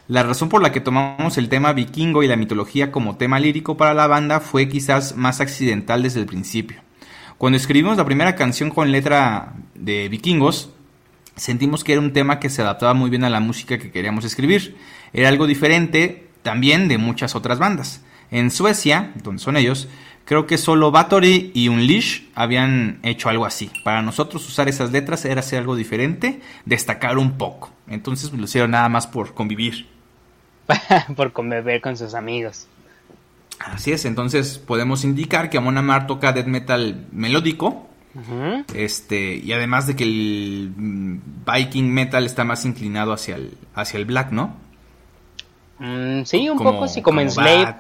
[0.08, 3.76] La razón por la que tomamos el tema vikingo y la mitología como tema lírico
[3.76, 6.80] para la banda fue quizás más accidental desde el principio.
[7.36, 10.70] Cuando escribimos la primera canción con letra de vikingos,
[11.38, 14.24] sentimos que era un tema que se adaptaba muy bien a la música que queríamos
[14.24, 14.76] escribir.
[15.12, 18.02] Era algo diferente también de muchas otras bandas.
[18.30, 19.88] En Suecia, donde son ellos,
[20.24, 23.70] creo que solo Bathory y Unleash habían hecho algo así.
[23.84, 27.70] Para nosotros usar esas letras era hacer algo diferente, destacar un poco.
[27.88, 29.86] Entonces lo hicieron nada más por convivir.
[31.16, 32.66] por convivir con sus amigos.
[33.58, 37.87] Así es, entonces podemos indicar que Amon Amarth toca death metal melódico,
[38.74, 43.98] Este, y además de que el mm, Viking metal está más inclinado hacia el, hacia
[43.98, 44.56] el black, ¿no?
[45.78, 47.76] Mm, sí, un poco sí, como, en Slave.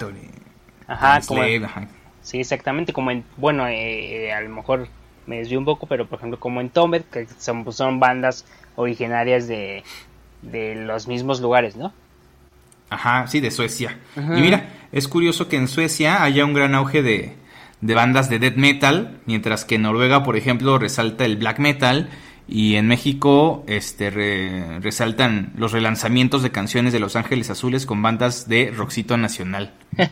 [0.86, 1.88] Ajá, como Slave, ajá.
[2.22, 4.88] Sí, exactamente, como en, bueno, eh, a lo mejor
[5.26, 8.44] me desvío un poco, pero por ejemplo como en Tombed, que son, pues, son bandas
[8.76, 9.82] originarias de,
[10.42, 11.92] de los mismos lugares, ¿no?
[12.90, 13.98] Ajá, sí, de Suecia.
[14.16, 17.34] Y mira, es curioso que en Suecia haya un gran auge de,
[17.80, 22.08] de bandas de death metal, mientras que en Noruega, por ejemplo, resalta el black metal
[22.48, 28.00] y en México este re- resaltan los relanzamientos de canciones de Los Ángeles Azules con
[28.02, 29.74] bandas de rockcito nacional.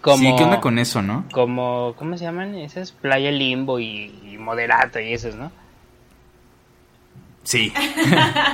[0.00, 1.24] Como, Sí, ¿qué onda con eso, no?
[1.32, 2.54] como, ¿cómo se llaman?
[2.56, 5.50] Esas Playa Limbo y, y Moderato y esos, ¿no?
[7.44, 7.72] Sí.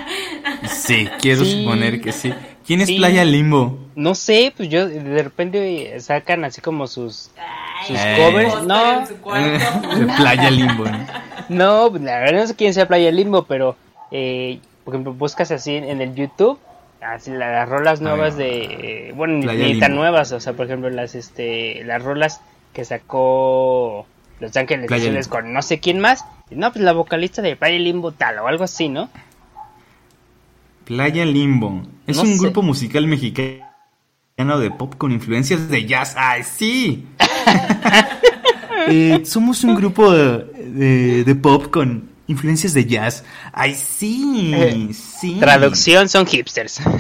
[0.69, 1.63] sí, quiero Sí.
[1.63, 2.33] suponer que sí.
[2.67, 2.99] ¿Quién es Sí.
[2.99, 3.79] Playa Limbo?
[3.97, 7.31] No sé, pues yo de repente sacan así como sus...
[7.87, 8.17] Sus Eh.
[8.19, 10.85] covers, no, de Playa Limbo.
[10.85, 11.07] ¿no?
[11.49, 13.77] No, pues, la verdad no sé quién sea Playa Limbo, pero
[14.11, 16.59] eh, por ejemplo buscas así en, en el YouTube,
[17.01, 20.03] así la- las rolas nuevas de, eh, bueno, ni, Playa ni tan Limbo.
[20.03, 22.41] nuevas, o sea, por ejemplo las este las rolas
[22.75, 24.07] que sacó
[24.41, 25.37] Los Ángeles Playa Azules Limbo.
[25.37, 28.65] con no sé quién más, no, pues la vocalista de Playa Limbo tal o algo
[28.65, 29.09] así, ¿no?
[30.85, 31.83] Playa Limbo.
[32.07, 32.39] Es No un sé.
[32.41, 33.63] grupo musical mexicano
[34.59, 36.15] de pop con influencias de jazz.
[36.17, 37.07] ¡Ay, sí!
[38.89, 43.25] Eh, somos un grupo de, de- de pop con influencias de jazz.
[43.53, 44.53] ¡Ay, sí!
[44.55, 45.37] Eh, sí.
[45.39, 46.81] Traducción son hipsters.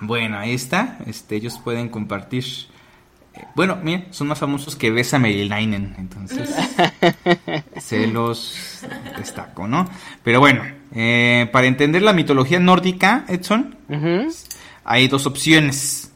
[0.00, 0.98] Bueno, ahí está.
[1.06, 2.44] Este, ellos pueden compartir.
[3.54, 6.54] Bueno, mira, son más famosos que Bésame y entonces
[7.78, 8.84] se los
[9.16, 9.88] destaco, ¿no?
[10.22, 10.62] Pero bueno,
[10.94, 13.76] eh, para entender la mitología nórdica, Edson,
[14.84, 16.12] hay dos opciones.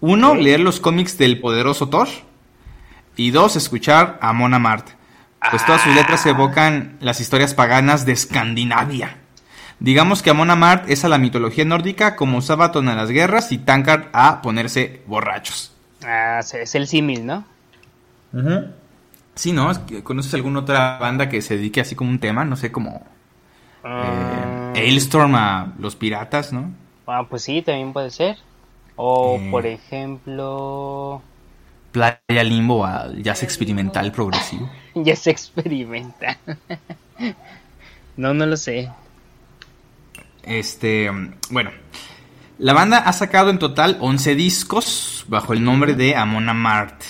[0.00, 2.08] Uno, leer los cómics del poderoso Thor.
[3.16, 4.88] Y dos, escuchar a Mona Mart.
[5.50, 9.18] Pues todas sus letras evocan las historias paganas de Escandinavia.
[9.78, 13.58] Digamos que Amon Amarth es a la mitología nórdica como Sabaton a las guerras y
[13.58, 15.75] Tankard a ponerse borrachos.
[16.02, 17.44] Ah, es el símil, ¿no?
[19.34, 19.70] Sí, ¿no?
[20.02, 22.44] ¿Conoces alguna otra banda que se dedique así como un tema?
[22.44, 23.06] No sé, como
[23.82, 26.72] Ah, eh, Hailstorm a los piratas, ¿no?
[27.06, 28.36] ah, pues sí, también puede ser.
[28.96, 29.48] O Eh.
[29.50, 31.22] por ejemplo...
[31.92, 34.70] Playa Limbo al jazz experimental progresivo.
[34.94, 36.38] Ya se experimenta.
[38.16, 38.90] no, no lo sé.
[40.42, 41.10] Este,
[41.50, 41.70] bueno,
[42.58, 47.02] la banda ha sacado en total 11 discos bajo el nombre de Amon Amarth.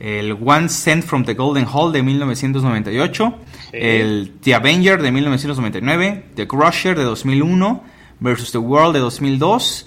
[0.00, 3.34] El One Cent from the Golden Hall de 1998,
[3.72, 3.76] Sí.
[3.76, 7.82] el The Avenger de 1999, The Crusher de 2001,
[8.20, 9.86] Versus the World de 2002,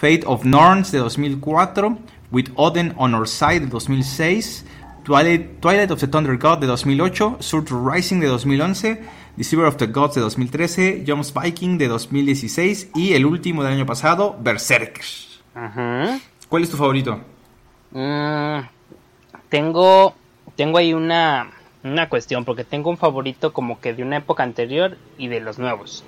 [0.00, 1.98] Fate of Norns de 2004,
[2.30, 4.64] With Odin on Our Side de 2006,
[5.04, 9.02] Twilight, Twilight of the Thunder God de 2008, Surtur Rising de 2011,
[9.36, 13.86] Deceiver of the Gods de 2013, Jones Viking de 2016 y el último del año
[13.86, 15.04] pasado, Berserker.
[15.54, 16.18] Ajá.
[16.48, 17.20] ¿Cuál es tu favorito?
[17.92, 18.60] Mm,
[19.48, 20.14] tengo,
[20.56, 21.50] tengo ahí una,
[21.84, 25.58] una cuestión, porque tengo un favorito como que de una época anterior y de los
[25.58, 26.04] nuevos.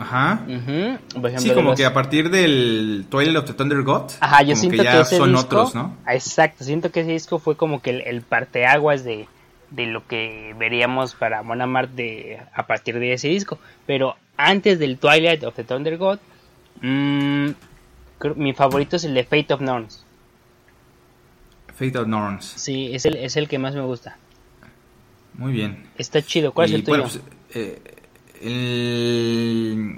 [0.00, 0.40] Ajá.
[0.46, 4.42] Por ejemplo, Sí, como los- que a partir del Twilight of the Thunder God, Ajá,
[4.42, 5.96] yo como siento que, ya ese son disco, otros, ¿no?
[6.04, 9.28] Ah, Exacto, siento que ese disco fue como que el, el parteaguas de,
[9.74, 13.58] de lo que veríamos para Mona Mart de, a partir de ese disco.
[13.86, 16.18] Pero antes del Twilight of the Thunder God,
[16.80, 17.48] mm,
[18.18, 20.04] creo- mi favorito es el de Fate of Norns.
[21.74, 22.44] Fate of Norns.
[22.56, 24.16] Sí, es el, es el que más me gusta.
[25.34, 25.86] Muy bien.
[25.96, 26.52] Está chido.
[26.52, 27.02] ¿Cuál Y, es el tuyo?
[27.04, 27.78] bueno, pues, eh,
[28.42, 29.96] el...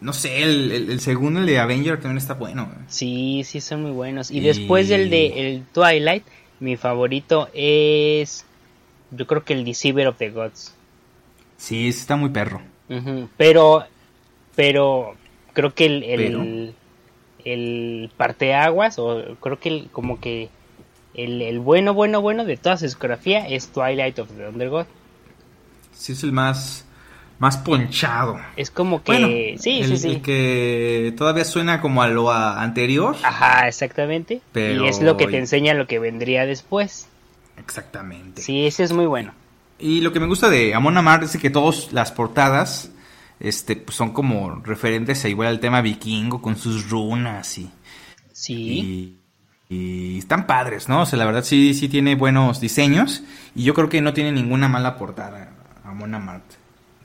[0.00, 2.66] No sé, el, el- el segundo, el de Avenger, también está bueno.
[2.66, 2.78] güey.
[2.86, 4.30] Sí, sí, son muy buenos.
[4.30, 6.22] Y Y- después del de el Twilight,
[6.60, 8.44] mi favorito es.
[9.10, 10.74] Yo creo que el Deceiver of the Gods.
[11.56, 12.60] Sí, está muy perro.
[13.36, 13.84] Pero.
[14.54, 15.14] Pero.
[15.52, 16.02] Creo que el.
[16.04, 16.42] el- Pero.
[17.44, 20.48] el parteaguas, o creo que el- como que
[21.14, 24.86] el, el bueno, bueno, bueno de toda su discografía es Twilight of the Undergod.
[25.92, 26.84] Sí, es el más,
[27.38, 28.38] más ponchado.
[28.56, 29.12] Es como que...
[29.12, 30.08] Bueno, sí, el, sí, sí.
[30.10, 33.16] el que todavía suena como a lo a- anterior.
[33.22, 34.40] Ajá, exactamente.
[34.52, 37.08] Pero- Y es lo que te enseña lo que vendría después.
[37.58, 38.42] Exactamente.
[38.42, 39.32] Sí, ese es muy bueno.
[39.78, 42.90] Y lo que me gusta de Amon Amart es que todas las portadas
[43.40, 47.70] este, pues, son como referentes a igual al tema vikingo con sus runas y,
[48.32, 49.18] Sí.
[49.68, 51.02] y, y están padres, ¿no?
[51.02, 53.22] O sea, la verdad sí, sí tiene buenos diseños
[53.54, 55.52] y yo creo que no tiene ninguna mala portada
[55.84, 56.44] Amon Amart.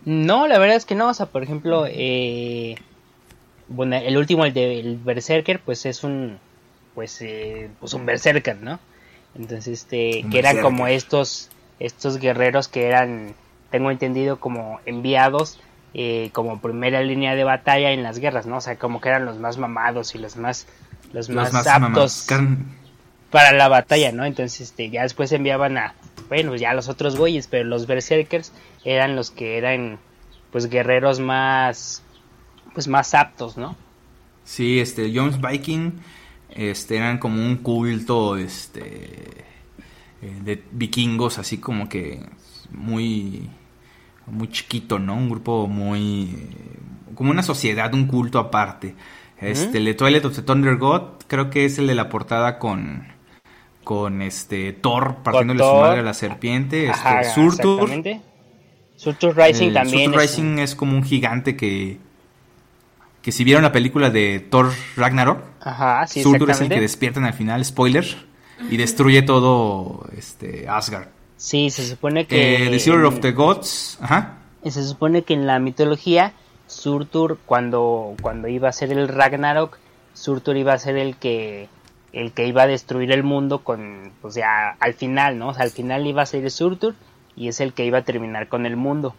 [0.06, 1.10] No, la verdad es que no.
[1.10, 2.76] O sea, por ejemplo, eh,
[3.68, 6.40] bueno, el último, el de el Berserker, pues es un,
[6.96, 8.80] pues, eh, pues un Berserker, ¿no?
[9.36, 13.34] Entonces, este, que eran como estos, estos guerreros que eran,
[13.70, 15.60] tengo entendido, como enviados,
[15.94, 18.58] eh, como primera línea de batalla en las guerras, ¿no?
[18.58, 20.68] O sea, como que eran los más mamados y los más,
[21.14, 22.28] los, Los más, aptos
[23.30, 24.26] para la batalla, ¿no?
[24.26, 25.96] Entonces, este, ya después enviaban a,
[26.28, 28.52] bueno, ya los otros güeyes, pero los berserkers
[28.84, 30.00] eran los que eran,
[30.52, 32.04] pues, guerreros más,
[32.74, 33.76] pues, más aptos, ¿no?
[34.44, 35.92] Sí, este, Jones Viking,
[36.52, 39.46] este, eran como un culto, este,
[40.22, 42.20] eh, de vikingos, así como que
[42.72, 43.50] muy,
[44.28, 45.16] muy chiquito, ¿no?
[45.16, 46.80] Un grupo muy, eh,
[47.16, 48.96] como una sociedad, un culto aparte.
[49.40, 52.60] Este, el de Twilight of the Thunder God, creo que es el de la portada
[52.60, 53.08] con,
[53.84, 57.90] con este, Thor partiéndole su madre a la serpiente, este, Ajá, Surtur.
[58.96, 60.04] Surtur Rising El también.
[60.06, 61.98] Surtur es- Rising es como un gigante que,
[63.22, 67.26] que si vieron la película de Thor Ragnarok, Ajá, sí, Surtur es el que despiertan
[67.26, 68.06] al final, spoiler,
[68.70, 71.08] y destruye todo este Asgard.
[71.38, 72.68] Sí, se supone que...
[72.68, 74.38] Eh, the Zero of the Gods, ajá.
[74.64, 76.34] Se supone que en la mitología,
[76.68, 79.78] Surtur, cuando, cuando iba a ser el Ragnarok,
[80.14, 81.68] Surtur iba a ser el que
[82.14, 85.50] el que iba a destruir el mundo con, o sea, al final, ¿no?
[85.50, 86.94] O sea, al final iba a ser Surtur
[87.36, 89.16] y es el que iba a terminar con el mundo,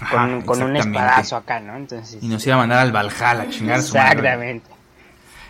[0.00, 1.76] ajá, con, con un espadazo acá, ¿no?
[1.76, 4.10] Entonces, Y nos iba a mandar al Valhalla, a chingar a su madre.
[4.18, 4.70] exactamente.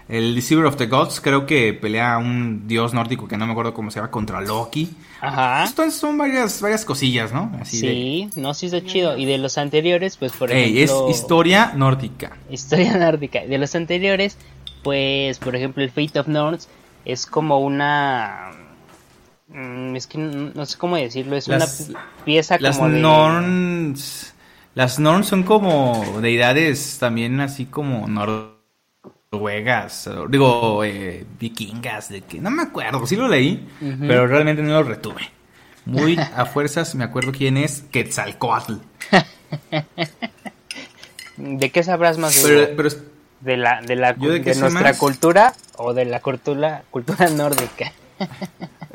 [0.08, 3.52] El Deceiver of the Gods creo que pelea a un dios nórdico que no me
[3.52, 4.90] acuerdo cómo se llama contra Loki.
[5.20, 5.64] Ajá.
[5.68, 7.52] Entonces son varias, varias cosillas, ¿no?
[7.60, 9.16] Así de- Sí, no, sí está chido.
[9.16, 11.08] Y de los anteriores, pues por Ey, ejemplo...
[11.08, 12.32] es historia nórdica.
[12.50, 13.42] Historia nórdica.
[13.46, 14.36] De los anteriores,
[14.82, 16.68] pues, por ejemplo, el Fate of Norns
[17.04, 18.50] es como una.
[19.46, 21.36] mm, Es que no, sé cómo decirlo.
[21.36, 22.98] Es Las- una pieza Las como de.
[23.00, 24.29] Norns.
[24.74, 28.06] Las Norns son como deidades también así como
[29.30, 30.08] noruegas.
[30.28, 32.08] Digo, eh, vikingas.
[32.08, 33.68] De que, no me acuerdo, sí lo leí,
[34.00, 35.30] pero realmente no lo retuve.
[35.86, 38.74] Muy a fuerzas me acuerdo quién es Quetzalcoatl.
[41.36, 42.90] ¿De qué sabrás más de, Pero,
[43.40, 44.98] de la, de, la, ¿Yo de nuestra más?
[44.98, 47.92] cultura o de la cultura, cultura nórdica?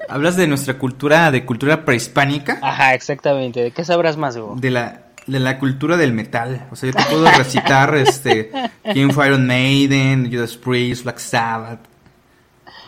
[0.08, 2.60] hablas de nuestra cultura, de cultura prehispánica.
[2.62, 3.62] Ajá, exactamente.
[3.62, 4.56] ¿De qué sabrás más, Hugo?
[4.58, 6.68] de la de la cultura del metal.
[6.72, 8.52] O sea, yo te puedo recitar este
[8.94, 11.80] quién fue Iron Maiden, Judas Priest, Black Sabbath.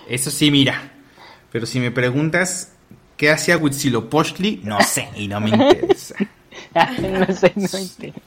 [0.07, 0.93] Eso sí, mira.
[1.51, 2.73] Pero si me preguntas
[3.15, 6.15] qué hacía Huitzilopochtli, no sé y no me interesa.
[6.75, 8.21] no sé, no entiendo.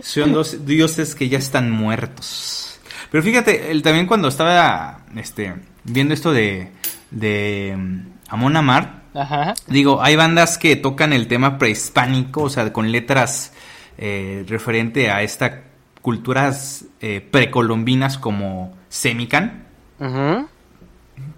[0.00, 2.80] Son dos dioses que ya están muertos.
[3.10, 6.72] Pero fíjate, él también cuando estaba este viendo esto de
[7.10, 7.98] de mm,
[8.28, 9.54] Amon Amarth, Ajá.
[9.68, 13.52] Digo, hay bandas que tocan el tema prehispánico, o sea, con letras
[13.96, 15.60] eh, referente a estas
[16.02, 19.66] culturas eh, precolombinas como Semican,
[20.00, 20.48] Ujú.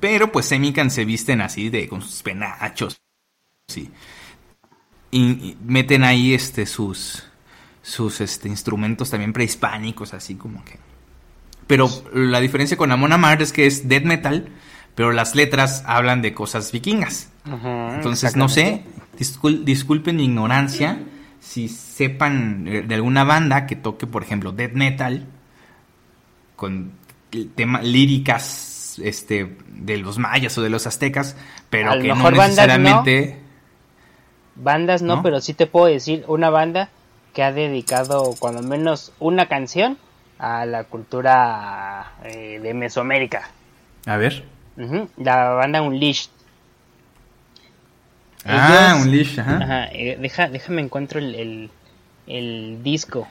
[0.01, 3.01] pero pues Semican se visten así de con sus penachos,
[3.69, 3.91] sí,
[5.11, 7.25] y, y meten ahí este sus
[7.83, 10.79] sus este instrumentos también prehispánicos, así como que.
[11.69, 14.49] Pero la diferencia con Amon Amarth es que es death metal,
[14.97, 17.29] pero las letras hablan de cosas vikingas.
[17.47, 18.83] Ujú, Entonces, no sé,
[19.17, 20.99] discul- disculpen mi ignorancia
[21.39, 25.27] si sepan eh, de alguna banda que toque, por ejemplo, death metal
[26.57, 26.91] con
[27.55, 31.37] tema líricas este de los mayas o de los aztecas,
[31.71, 33.41] pero A que no bandas necesariamente
[34.57, 35.23] Bandas no, ¿No?
[35.23, 36.89] pero sí te puedo decir una banda
[37.35, 39.99] que ha dedicado cuando menos una canción
[40.39, 43.51] a la cultura eh, de Mesoamérica.
[44.07, 44.45] A ver.
[45.17, 46.31] La banda Unleashed.
[48.45, 49.57] Ah, Ellos- un leash, ajá.
[49.57, 51.71] Ajá, eh, deja, déjame encuentro el, el,
[52.29, 53.27] el disco.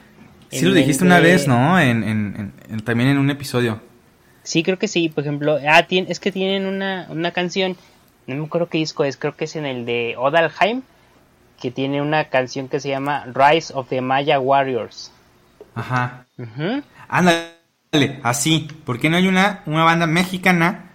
[0.50, 1.78] Sí lo dijiste una vez, ¿no?
[1.80, 3.80] En, en- en- en- también en un episodio.
[4.42, 5.08] Sí, creo que sí.
[5.08, 7.76] Por ejemplo, ah, es que tienen una, una canción,
[8.26, 10.82] no me acuerdo qué disco es, creo que es en el de Odalheim,
[11.60, 15.10] que tiene una canción que se llama Rise of the Maya Warriors.
[15.74, 16.26] Ajá.
[16.38, 16.82] Ujú.
[17.08, 18.68] Ándale, así.
[18.84, 20.85] ¿Por qué no hay una, una banda mexicana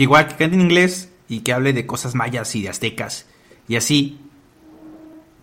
[0.00, 3.26] que igual que cante en inglés y que hable de cosas mayas y de aztecas
[3.68, 4.18] y así?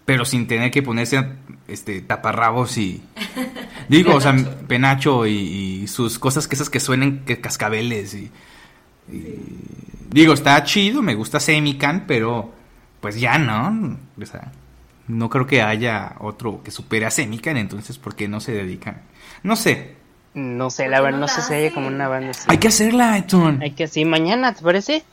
[0.03, 1.23] Pero sin tener que ponerse
[1.67, 3.03] este taparrabos y
[3.87, 4.35] digo, o sea,
[4.67, 8.31] penacho y, sus cosas que esas que suenen que cascabeles y,
[10.09, 12.51] digo, está chido, me gusta Semican, pero
[12.99, 14.51] pues ya no, o sea,
[15.07, 19.03] no creo que haya otro que supere a Semican, entonces ¿por qué no se dedican?
[19.43, 19.97] No sé,
[20.37, 22.43] no sé, la verdad, no sé si hay como una banda así.
[22.47, 23.59] Hay que hacerla, Edson.
[23.61, 25.03] Hay que así, mañana, ¿te parece?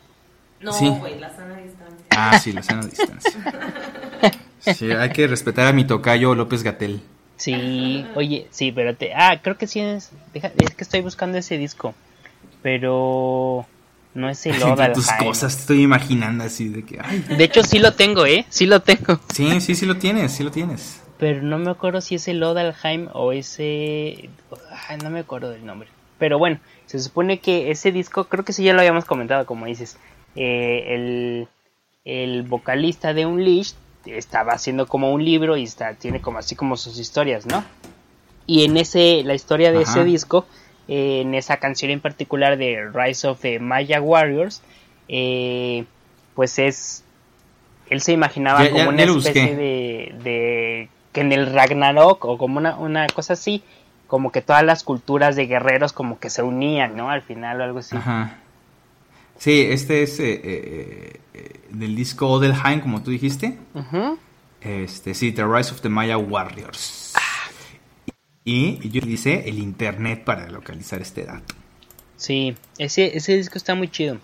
[0.60, 2.06] No, güey, la sana distancia.
[2.10, 3.32] Ah, sí, la sana distancia.
[4.74, 7.00] sí, hay que respetar a mi tocayo López Gatel.
[7.38, 9.14] Sí, oye, sí, pero te...
[9.14, 10.10] Ah, creo que sí es...
[10.34, 11.94] Deja, es que estoy buscando ese disco,
[12.62, 13.66] pero...
[14.12, 17.00] No es el Oda tus cosas, te estoy imaginando así de que...
[17.34, 18.44] De hecho, sí lo tengo, ¿eh?
[18.50, 19.18] Sí lo tengo.
[19.34, 22.42] Sí, sí, sí lo tienes, sí lo tienes pero no me acuerdo si es el
[22.42, 24.28] Odalheim o ese...
[25.02, 25.88] no me acuerdo del nombre.
[26.18, 29.64] Pero bueno, se supone que ese disco, creo que sí ya lo habíamos comentado, como
[29.64, 29.96] dices,
[30.37, 31.46] eh,
[32.04, 36.76] el, vocalista de Unleashed estaba haciendo como un libro y está, tiene como así como
[36.76, 37.64] sus historias, ¿no?
[38.46, 40.44] Y en ese, la historia de ese disco,
[40.88, 44.60] eh, en esa canción en particular de Rise of the Maya Warriors,
[45.08, 45.87] eh,
[46.34, 47.02] pues es
[47.88, 53.07] él se imaginaba como una especie de, que en el Ragnarok o como una, una
[53.07, 53.62] cosa así,
[54.09, 57.09] como que todas las culturas de guerreros como que se unían, ¿no?
[57.09, 57.96] Al final o algo así.
[57.96, 58.38] Ajá.
[59.38, 63.59] Sí, este es eh, eh, eh, del disco Odelheim, como tú dijiste.
[64.61, 67.14] Este, sí, The Rise of the Maya Warriors.
[68.44, 71.55] Y yo dice el internet para localizar este dato.
[72.16, 74.18] Sí, ese, ese disco está muy chido.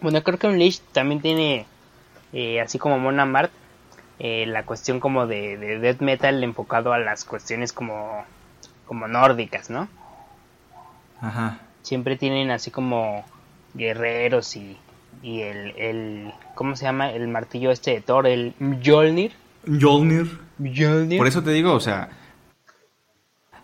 [0.00, 1.66] Bueno, creo que Unleashed también tiene,
[2.62, 3.52] así como Mona Mart,
[4.24, 8.24] eh, la cuestión como de, de, death metal enfocado a las cuestiones como,
[8.86, 9.88] como nórdicas, ¿no?
[11.20, 11.58] Ajá.
[11.82, 13.24] Siempre tienen así como
[13.74, 14.76] guerreros y,
[15.24, 17.10] y el, el, ¿cómo se llama?
[17.10, 19.32] El martillo este de Thor, el Mjolnir.
[19.66, 20.38] Mjolnir.
[20.56, 21.18] Mjolnir.
[21.18, 22.10] Por eso te digo, o sea,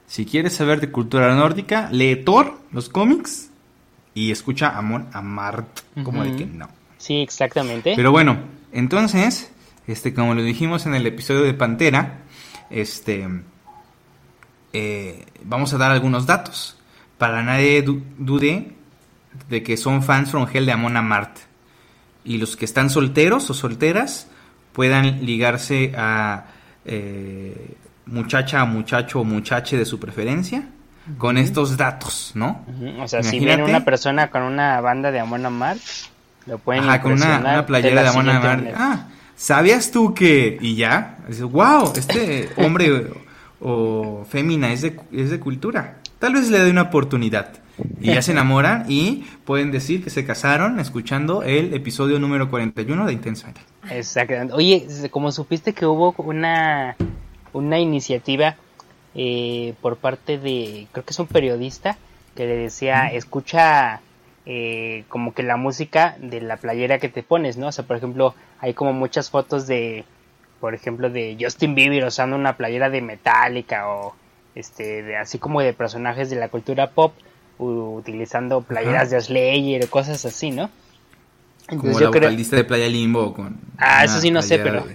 [0.08, 3.52] si quieres saber de cultura nórdica, lee Thor, los cómics,
[4.12, 5.68] y escucha Amon Amart,
[6.02, 6.68] como el que no.
[6.96, 7.92] Sí, exactamente.
[7.94, 8.38] Pero bueno,
[8.72, 9.52] entonces,
[9.88, 12.18] este, como lo dijimos en el episodio de Pantera,
[12.68, 13.26] este,
[14.74, 16.78] eh, vamos a dar algunos datos.
[17.16, 18.72] Para nadie dude
[19.48, 21.38] de que son fans from Hell de Amon Mart.
[22.22, 24.28] Y los que están solteros o solteras
[24.74, 26.44] puedan ligarse a
[26.84, 27.74] eh,
[28.04, 30.68] muchacha, muchacho o muchache de su preferencia
[31.16, 32.66] con estos datos, ¿no?
[33.00, 35.80] O sea, si viene una persona con una banda de Amon Mart,
[36.44, 38.66] lo pueden Ajá, con una, playera de, Amon Mart.
[38.76, 39.06] Ah,
[39.38, 40.58] ¿sabías tú que?
[40.60, 43.06] Y ya, dices, wow, este hombre
[43.60, 45.98] o, fémina es de, es de cultura.
[46.18, 47.52] Tal vez le dé una oportunidad.
[48.00, 53.06] Y ya se enamoran y pueden decir que se casaron escuchando el episodio número 41
[53.06, 53.60] de Intensamente.
[53.88, 54.52] Exactamente.
[54.52, 56.96] Oye, como supiste que hubo una,
[57.52, 58.56] una iniciativa
[59.14, 61.96] eh, por parte de, creo que es un periodista,
[62.34, 64.00] que le decía, escucha
[64.50, 67.66] eh, como que la música de la playera que te pones, ¿no?
[67.66, 70.06] O sea, por ejemplo, hay como muchas fotos de,
[70.58, 74.14] por ejemplo, de Justin Bieber usando una playera de Metallica o
[74.54, 77.12] este, de, así como de personajes de la cultura pop
[77.58, 80.70] utilizando playeras de Slayer o cosas así, ¿no?
[81.68, 83.60] Entonces, como la vocalista de Playa Limbo con...
[83.76, 84.86] Ah, eso sí no sé, pero...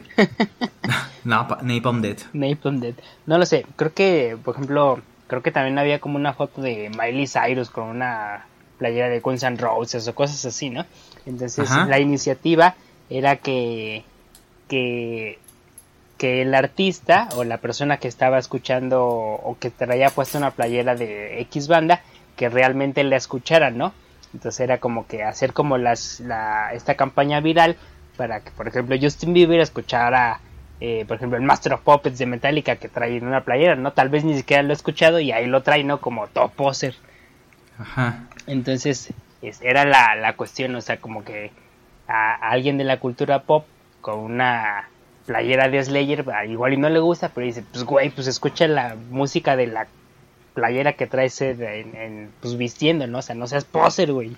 [1.25, 2.17] no, Napalm Dead.
[2.33, 2.95] Napalm Dead.
[3.27, 6.89] No lo sé, creo que, por ejemplo, creo que también había como una foto de
[6.89, 8.47] Miley Cyrus con una
[8.84, 10.86] playera de Guns N' Roses o cosas así, ¿no?
[11.26, 12.76] Entonces la iniciativa
[13.10, 14.04] era que,
[14.67, 15.39] que,
[16.17, 20.96] que el artista o la persona que estaba escuchando o que traía puesta una playera
[20.96, 22.02] de X banda,
[22.36, 23.94] que realmente la escuchara, ¿no?
[24.34, 27.77] Entonces era como que hacer como las, la, esta campaña viral
[28.17, 30.42] para que, por ejemplo, Justin Bieber escuchara,
[30.81, 33.94] eh, por ejemplo, el Master of Puppets de Metallica que trae en una playera, ¿no?
[33.94, 36.02] Tal vez ni siquiera lo he escuchado y ahí lo trae, ¿no?
[36.02, 36.96] Como top poser.
[37.78, 38.28] Ajá.
[38.48, 39.13] Entonces,
[39.62, 41.52] era la, la cuestión, o sea, como que
[42.08, 43.65] a, alguien de la cultura pop
[44.02, 44.90] con una
[45.26, 48.96] playera de Slayer, igual y no le gusta, pero dice, pues güey, pues escucha la
[49.10, 49.88] música de la
[50.54, 53.19] playera que traes en, pues vistiendo, ¿no?
[53.19, 54.36] O sea, no seas poser, güey.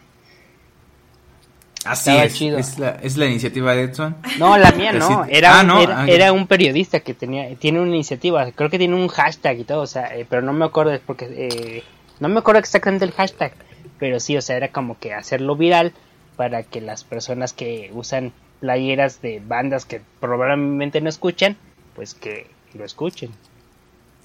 [1.83, 4.15] Así es, es la, es la, iniciativa de Edson.
[4.39, 7.91] No, la mía no, era, ah, era, ah, era, un periodista que tenía, tiene una
[7.91, 10.99] iniciativa, creo que tiene un hashtag y todo, o sea, eh, pero no me acuerdo,
[11.05, 11.83] porque eh,
[12.19, 13.53] no me acuerdo exactamente el hashtag,
[13.99, 15.93] pero sí, o sea, era como que hacerlo viral
[16.35, 21.57] para que las personas que usan playeras de bandas que probablemente no escuchan,
[21.95, 23.31] pues que lo escuchen.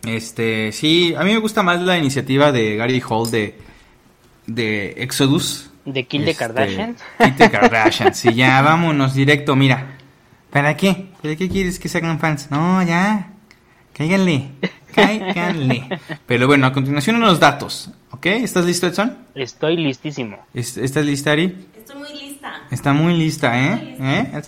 [0.04, 3.58] Este, sí, a mí me gusta más la iniciativa de Gary Hall de
[4.46, 5.70] de Exodus.
[5.84, 6.96] De Kill the Este, Kardashian.
[7.18, 8.14] Kill the Kardashian.
[8.14, 9.96] Sí, ya vámonos directo, mira.
[10.50, 11.10] ¿Para qué?
[11.22, 12.50] ¿Para qué quieres que se hagan fans?
[12.50, 13.32] No, ya.
[13.92, 14.50] Cáiganle.
[14.94, 15.88] Cáiganle.
[16.26, 17.90] Pero bueno, a continuación unos datos.
[18.10, 18.26] ¿Ok?
[18.26, 19.16] ¿Estás listo, Edson?
[19.34, 20.38] Estoy listísimo.
[20.54, 21.66] ¿Es- ¿Estás lista, Ari?
[21.78, 22.52] Estoy muy lista.
[22.70, 23.96] Está muy lista, ¿eh?
[24.00, 24.42] ¿Eh?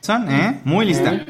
[0.00, 0.60] Edson, ¿eh?
[0.64, 1.24] Muy lista.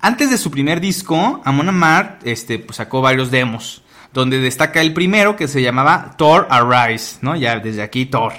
[0.00, 3.82] Antes de su primer disco, Amon Amarth este, pues, sacó varios demos,
[4.14, 7.36] donde destaca el primero que se llamaba Thor Arise, ¿no?
[7.36, 8.32] Ya desde aquí Thor.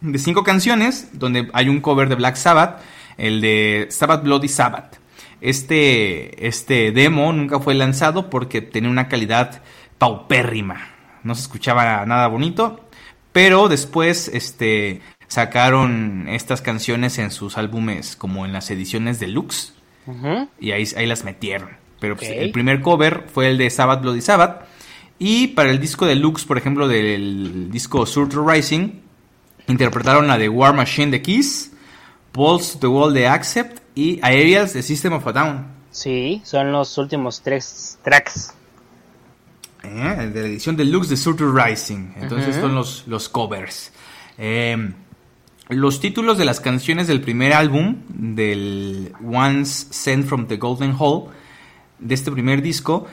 [0.00, 2.80] De cinco canciones, donde hay un cover de Black Sabbath,
[3.16, 4.98] el de Sabbath Bloody Sabbath.
[5.40, 9.62] Este, este demo nunca fue lanzado porque tenía una calidad
[9.98, 10.88] paupérrima.
[11.22, 12.80] No se escuchaba nada bonito.
[13.32, 19.74] Pero después este, sacaron estas canciones en sus álbumes como en las ediciones deluxe.
[20.06, 20.48] Ujú.
[20.58, 21.70] Y ahí, ahí las metieron.
[22.00, 24.66] Pero pues, el primer cover fue el de Sabbath Bloody Sabbath.
[25.18, 29.00] Y para el disco deluxe, por ejemplo, del disco Surtur Rising,
[29.66, 31.72] interpretaron la de War Machine de Kiss,
[32.32, 35.66] Balls to the Wall de Accept y Aerials de System of a Down.
[35.90, 38.54] Sí, son los últimos tres tracks.
[39.82, 40.30] ¿eh?
[40.32, 42.12] De la edición deluxe de Surtur Rising.
[42.16, 43.90] Entonces son los, los covers.
[44.38, 44.92] Eh,
[45.70, 51.30] los títulos de las canciones del primer álbum, del Once Sent from the Golden Hall,
[51.98, 53.06] de este primer disco,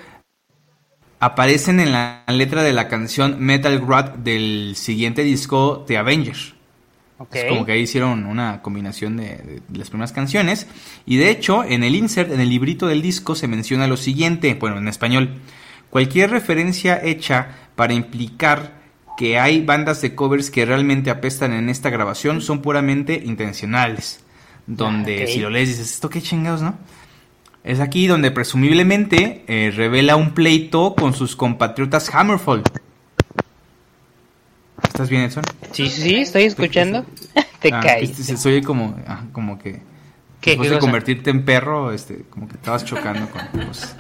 [1.19, 6.35] aparecen en la letra de la canción Metal Grad del siguiente disco, The Avenger.
[7.31, 10.67] Es como que ahí hicieron una combinación de, de las primeras canciones.
[11.05, 14.55] Y de hecho, en el insert, en el librito del disco, se menciona lo siguiente,
[14.55, 15.41] bueno, en español.
[15.89, 18.81] Cualquier referencia hecha para implicar
[19.15, 24.23] que hay bandas de covers que realmente apestan en esta grabación son puramente intencionales.
[24.65, 26.77] Donde Ah, si lo lees dices, ¿esto qué chingados, no?
[27.63, 32.63] Es aquí donde presumiblemente eh, revela un pleito con sus compatriotas Hammerfall.
[34.93, 35.43] ¿Estás bien, Edson?
[35.71, 37.03] Sí, sí, sí, estoy escuchando.
[37.59, 38.11] Te Ah, caes.
[38.11, 39.81] este, se- soy como, ah, como que
[40.39, 43.95] ¿Qué, después qué de convertirte en perro, este, como que estabas chocando con cosas.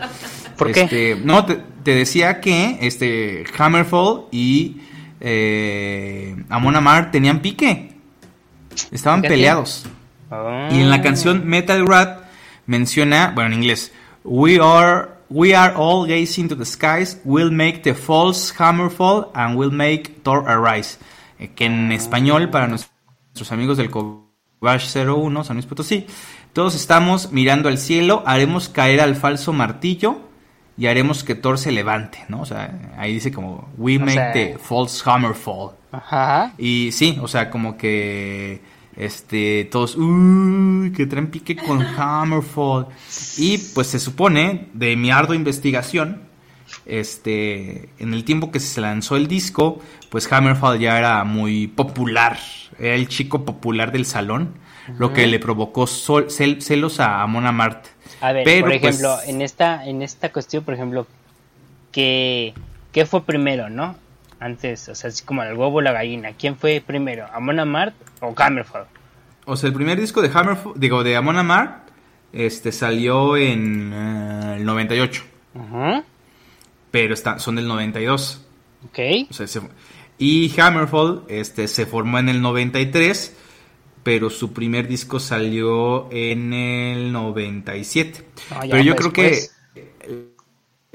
[0.57, 0.81] ¿Por qué?
[0.83, 4.81] Este, no, te, te decía que este Hammerfall y
[5.19, 7.93] eh, Amon Amarth tenían pique.
[8.91, 9.85] Estaban peleados.
[10.29, 10.69] Ah.
[10.71, 12.23] Y en la canción Metal Rat
[12.67, 13.91] menciona, bueno, en inglés,
[14.23, 19.31] We are we are all gazing to the skies, we'll make the false hammer fall
[19.33, 20.97] and we'll make Thor arise.
[21.39, 26.05] Eh, que en español para nuestros amigos del Covash 01, San Luis Potosí,
[26.53, 30.19] todos estamos mirando al cielo, haremos caer al falso martillo
[30.77, 32.41] y haremos que Thor se levante, ¿no?
[32.41, 35.71] O sea, ahí dice como we O make sea- the false hammer fall.
[35.91, 36.53] Ajá.
[36.57, 38.61] Y sí, o sea, como que
[38.95, 42.87] este todos uy, que traen pique con Hammerfall.
[43.37, 46.21] Y pues se supone de mi ardua investigación
[46.85, 49.79] este en el tiempo que se lanzó el disco,
[50.09, 52.37] pues Hammerfall ya era muy popular,
[52.79, 54.53] era el chico popular del salón,
[54.97, 57.87] lo que le provocó sol- cel- celos a Amon Amarth.
[58.21, 61.07] A ver, Pero, por pues, ejemplo, en esta en esta cuestión, por ejemplo,
[61.91, 62.53] ¿qué,
[62.91, 63.95] qué fue primero, no?
[64.43, 66.33] Antes, o sea, así como el huevo o la gallina.
[66.33, 67.25] ¿Quién fue primero?
[67.33, 68.85] ¿Amon Amarth o Hammerfall?
[69.45, 71.89] O sea, el primer disco de Hammerfall, digo, de Amon Amarth,
[72.33, 75.23] este salió en eh, el 98.
[75.55, 76.03] Ajá.
[76.91, 78.45] pero está, son del 92.
[78.85, 78.99] Ok.
[79.29, 79.61] O sea, se-
[80.17, 83.35] y Hammerfall este, se formó en el 93,
[84.03, 88.25] pero su primer disco salió en el 97.
[88.51, 89.55] Ah, pero yo creo después.
[89.73, 89.91] que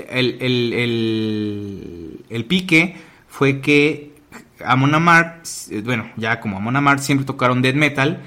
[0.09, 2.97] el, el, el- el pique
[3.29, 4.17] fue que
[4.65, 5.47] Amon Amarth,
[5.85, 8.23] bueno, ya como Amon Amarth siempre tocaron death metal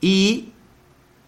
[0.00, 0.52] y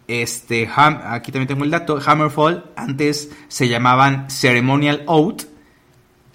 [0.07, 5.43] este, Ham- aquí también tengo el dato, Hammerfall antes se llamaban Ceremonial Oath,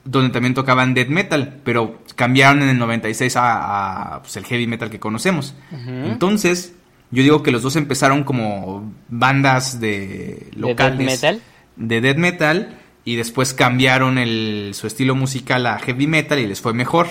[0.05, 4.67] donde también tocaban death metal, pero cambiaron en el 96 a, a, pues, el heavy
[4.67, 5.55] metal que conocemos.
[5.71, 6.73] Entonces,
[7.11, 11.43] yo digo que los dos empezaron como bandas de locales death metal?
[11.77, 12.79] de death metal
[13.13, 17.07] y después cambiaron el, su estilo musical a heavy metal y les fue mejor,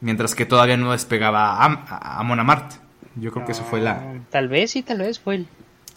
[0.00, 2.74] mientras que todavía no despegaba a, a, Amarth.
[3.16, 5.46] Yo creo que eso fue la Ah, Tal vez, sí, tal vez fue el.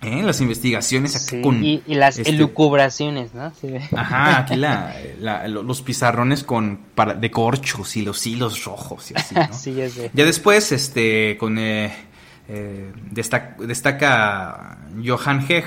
[0.01, 0.23] ¿eh?
[0.23, 3.51] las investigaciones con y, y las este- elucubraciones, ¿no?
[3.59, 3.67] Sí.
[3.95, 9.11] Ajá, aquí la, la- lo- los pizarrones con para, de corchos y los hilos rojos
[9.11, 9.47] y así, ¿no?
[9.53, 10.09] sí, ya sé.
[10.13, 11.93] Ya después, este, con eh,
[12.47, 15.65] eh, destaca, destaca Johan Heg,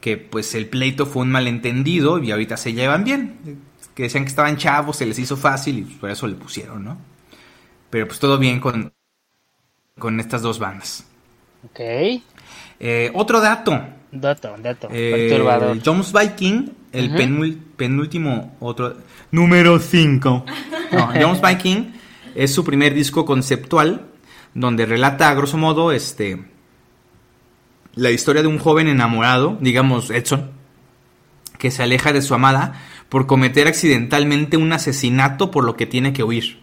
[0.00, 3.58] que pues el pleito fue un malentendido y ahorita se llevan bien.
[3.94, 6.98] Que decían que estaban chavos, se les hizo fácil y por eso le pusieron, ¿no?
[7.90, 8.92] Pero pues todo bien con,
[9.98, 11.04] con estas dos bandas.
[11.64, 11.80] Ok.
[12.80, 13.80] Eh, otro dato.
[14.12, 14.88] Dato, dato.
[14.92, 15.78] Eh, perturbador.
[15.84, 18.96] Jones Viking, el penul- penúltimo, otro.
[19.32, 20.44] Número 5.
[20.92, 21.92] No, Jones Viking
[22.34, 24.06] Es su primer disco conceptual
[24.54, 26.42] donde relata a grosso modo este
[27.98, 30.52] la historia de un joven enamorado, digamos Edson,
[31.58, 36.12] que se aleja de su amada por cometer accidentalmente un asesinato por lo que tiene
[36.12, 36.60] que huir.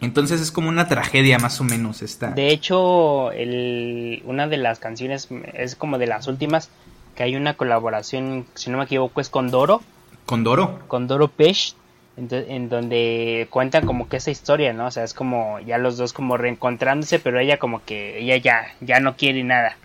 [0.00, 2.30] Entonces es como una tragedia más o menos esta.
[2.30, 6.70] De hecho, el, una de las canciones es como de las últimas
[7.14, 9.82] que hay una colaboración, si no me equivoco, es con Doro.
[10.26, 10.80] ¿Con Doro?
[10.88, 11.74] Con Doro Pesh,
[12.16, 14.86] en, en, donde cuentan como que esa historia, ¿no?
[14.86, 18.66] O sea, es como ya los dos como reencontrándose, pero ella como que ella ya,
[18.80, 19.76] ya no quiere nada.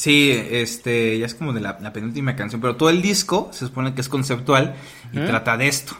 [0.00, 3.92] Sí, este, ya es como de la, penúltima canción, pero todo el disco se supone
[3.92, 4.74] que es conceptual
[5.12, 5.92] y trata de esto.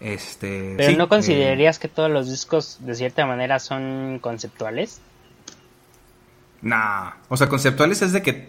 [0.00, 5.00] Este, pero ¿no considerarías que todos los discos de cierta manera son conceptuales?
[6.62, 8.48] Nah, o sea, conceptuales es de que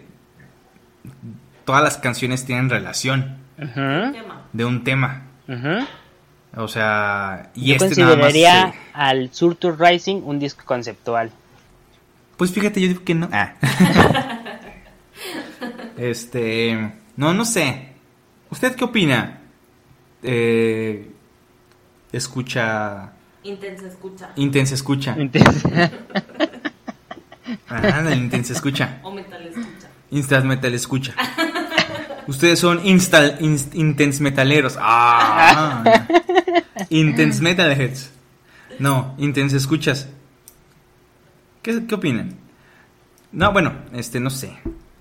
[1.64, 3.36] todas las canciones tienen relación
[4.52, 5.22] de un tema.
[6.56, 11.30] O sea, y Yo este consideraría al Surtur Rising un disco conceptual.
[12.36, 13.28] Pues fíjate, yo digo que no.
[13.30, 13.54] Ah.
[16.00, 17.92] este, no, no sé.
[18.50, 19.42] ¿Usted qué opina?
[20.22, 21.10] Eh,
[22.10, 23.12] escucha.
[23.42, 24.32] Intensa escucha.
[24.36, 25.16] Intensa escucha.
[25.18, 25.90] Intensa.
[27.68, 29.00] Ah, intensa escucha.
[29.02, 29.88] O metal escucha.
[30.10, 31.14] Instant metal escucha.
[32.26, 34.76] Ustedes son insta, intense metaleros.
[34.78, 36.06] Ah.
[36.90, 38.10] intense metalheads.
[38.78, 40.08] No, intense escuchas.
[41.62, 42.36] ¿Qué, ¿Qué opinan?
[43.32, 44.56] No, bueno, este, no sé.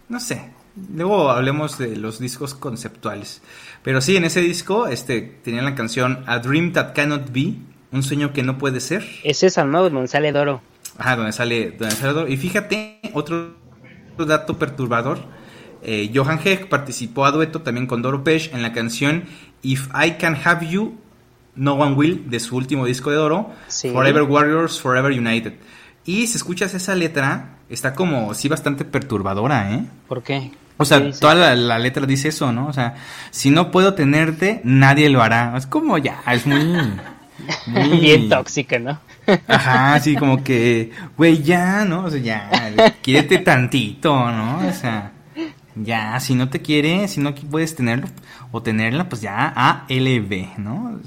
[0.09, 0.58] No sé.
[0.93, 3.41] Luego hablemos de los discos conceptuales.
[3.83, 7.55] Pero sí, en ese disco este, tenían la canción A Dream That Cannot Be,
[7.91, 9.05] un sueño que no puede ser.
[9.23, 9.89] Es esa, ¿no?
[9.89, 10.61] Donde sale Doro.
[10.97, 12.27] Ajá, donde sale, donde sale Doro.
[12.27, 13.55] Y fíjate, otro
[14.17, 15.19] dato perturbador.
[15.81, 19.23] Eh, Johan Heck participó a dueto también con Doro Pesh en la canción
[19.61, 20.97] If I Can Have You,
[21.55, 25.53] No One Will, de su último disco de Doro, Forever Warriors, Forever United.
[26.05, 29.85] Y si escuchas esa letra, está como, sí, bastante perturbadora, ¿eh?
[30.07, 30.51] ¿Por qué?
[30.81, 32.67] O sea, toda la, letra dice eso, ¿no?
[32.67, 32.95] O sea,
[33.31, 35.53] si no puedo tenerte, nadie lo hará.
[35.57, 36.63] Es como ya, es muy...
[37.67, 37.99] muy...
[37.99, 38.97] Bien tóxica, ¿no?
[39.47, 42.05] Ajá, sí, como que, güey, ya, ¿no?
[42.05, 44.65] O sea, ya, quiérete tantito, ¿no?
[44.65, 45.11] O sea,
[45.75, 48.07] ya, si no te quiere, si no puedes tenerlo
[48.51, 50.97] o tenerla, pues ya, ALB, ¿no?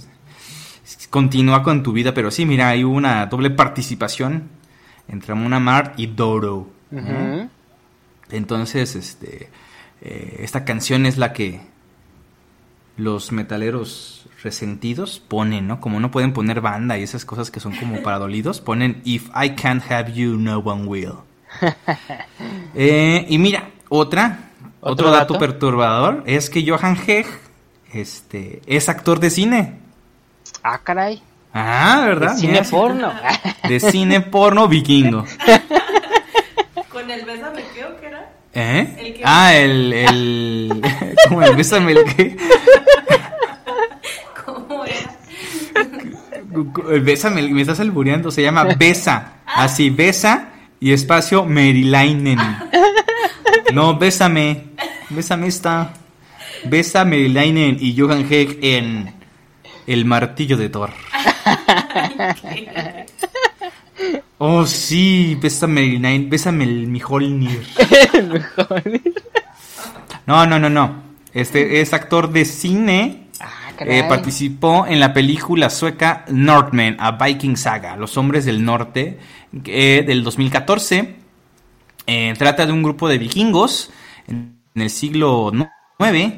[1.09, 4.51] Continúa con tu vida, pero sí, mira, hay una doble participación
[5.09, 6.69] entre Mona Mart y Doro.
[8.33, 9.51] Entonces, este,
[10.01, 11.61] eh, esta canción es la que
[12.97, 15.81] los metaleros resentidos ponen, ¿no?
[15.81, 19.29] Como no pueden poner banda y esas cosas que son como para dolidos, ponen If
[19.29, 21.15] I can't have you, no one will.
[22.75, 25.39] Eh, y mira, otra, otro, dato?
[25.39, 27.27] perturbador es que Johan Heg
[27.93, 29.79] este, es actor de cine.
[30.63, 31.23] Ah, caray.
[31.53, 32.33] Ah, ¿verdad?
[32.33, 33.13] De cine porno.
[33.69, 35.27] De cine porno vikingo.
[36.89, 37.85] Con el Bésame qué
[38.55, 39.21] ¿Eh?
[39.25, 40.83] Ah, el, el...
[41.29, 42.37] ¿Cómo el Bésame el qué?
[44.45, 45.17] ¿Cómo era?
[46.91, 49.41] El Bésame, me estás albureando, se llama Besa.
[49.47, 50.51] Así, Besa
[50.81, 52.39] y espacio Merilainen.
[53.73, 54.65] No, Bésame.
[55.09, 55.95] Bésame esta.
[56.65, 59.15] Besa Merilainen y Johan Heck en
[59.87, 60.91] El Martillo de Thor.
[64.45, 67.65] Oh, sí, bésame el, bésame el Mjolnir.
[70.27, 71.03] no, no, no, no.
[71.33, 73.29] Este es actor de cine.
[73.39, 79.21] Ah, eh, participó en la película sueca Northmen, a Viking Saga, Los Hombres del Norte,
[79.65, 81.15] eh, del 2014.
[82.09, 83.93] Eh, trata de un grupo de vikingos
[84.27, 85.53] en, el siglo
[86.01, 86.35] IX,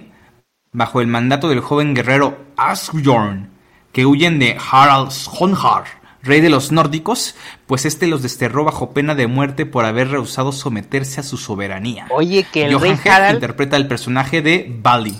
[0.72, 3.48] bajo el mandato del joven guerrero Asbjorn,
[3.92, 9.14] que huyen de Harald Honhar rey de los nórdicos, pues este los desterró bajo pena
[9.14, 12.06] de muerte por haber rehusado someterse a su soberanía.
[12.10, 15.16] Oye, que el rey Harald interpreta el personaje de Bali.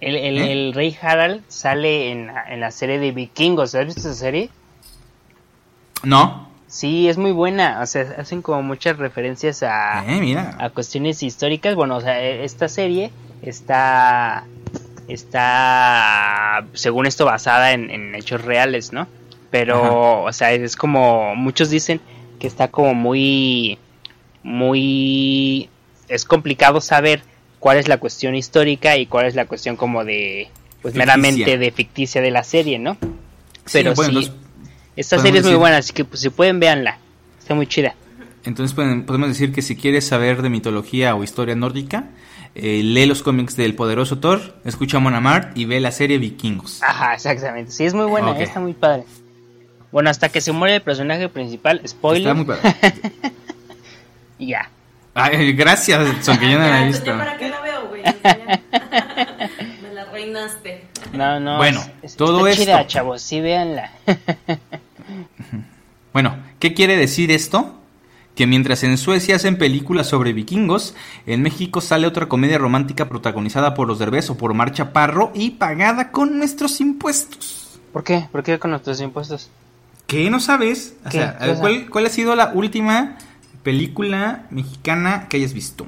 [0.00, 0.70] El, ¿Eh?
[0.74, 2.30] rey Harald sale en,
[2.60, 3.74] la serie de Vikingos.
[3.74, 4.50] ¿Has visto esa serie?
[6.02, 6.48] No.
[6.68, 7.80] Sí, es muy buena.
[7.82, 11.74] O sea, hacen como muchas referencias a, eh, a cuestiones históricas.
[11.74, 13.10] Bueno, o sea, e, esta serie
[13.42, 14.44] está
[15.08, 19.08] está según esto basada en hechos reales, ¿no?
[19.50, 22.00] Pero, o sea, es como, muchos dicen
[22.38, 23.78] que está como muy,
[24.42, 25.68] muy,
[26.08, 27.22] es complicado saber
[27.58, 30.48] cuál es la cuestión histórica y cuál es la cuestión como de,
[30.82, 32.96] pues meramente de ficticia de la serie, ¿no?
[33.72, 34.30] Pero sí,
[34.96, 36.98] esta serie es muy buena, así que pues, si pueden, véanla,
[37.38, 37.94] está muy chida.
[38.44, 42.10] Entonces podemos decir que si quieres saber de mitología o historia nórdica,
[42.54, 46.82] eh, lee los cómics del poderoso Thor, escucha a Monamart y ve la serie Vikingos.
[46.82, 47.72] Ajá, exactamente.
[47.72, 49.04] Sí, es muy buena, está muy padre.
[49.92, 52.28] Bueno, hasta que se muere el personaje principal, spoiler.
[52.28, 52.46] Está muy
[54.38, 54.70] y ya.
[55.14, 57.06] Ay, gracias, son que yo no la he Ya, visto.
[57.06, 58.02] ya ¿Para qué la veo, güey?
[59.82, 60.84] Me la reinaste.
[61.12, 61.56] No, no.
[61.56, 63.90] Bueno, es- es- todo está chida, esto- chavos, sí, véanla.
[66.12, 67.74] Bueno, ¿qué quiere decir esto?
[68.34, 70.94] Que mientras en Suecia hacen películas sobre vikingos,
[71.26, 75.50] en México sale otra comedia romántica protagonizada por los Derbez o por Mar Chaparro y
[75.50, 77.78] pagada con nuestros impuestos.
[77.92, 78.26] ¿Por qué?
[78.32, 79.50] ¿Por qué con nuestros impuestos?
[80.08, 80.96] ¿Qué no sabes?
[81.04, 81.18] O ¿Qué?
[81.18, 81.38] sea.
[81.60, 83.16] ¿cuál, cuál ha sido la última
[83.62, 85.84] película mexicana que hayas visto?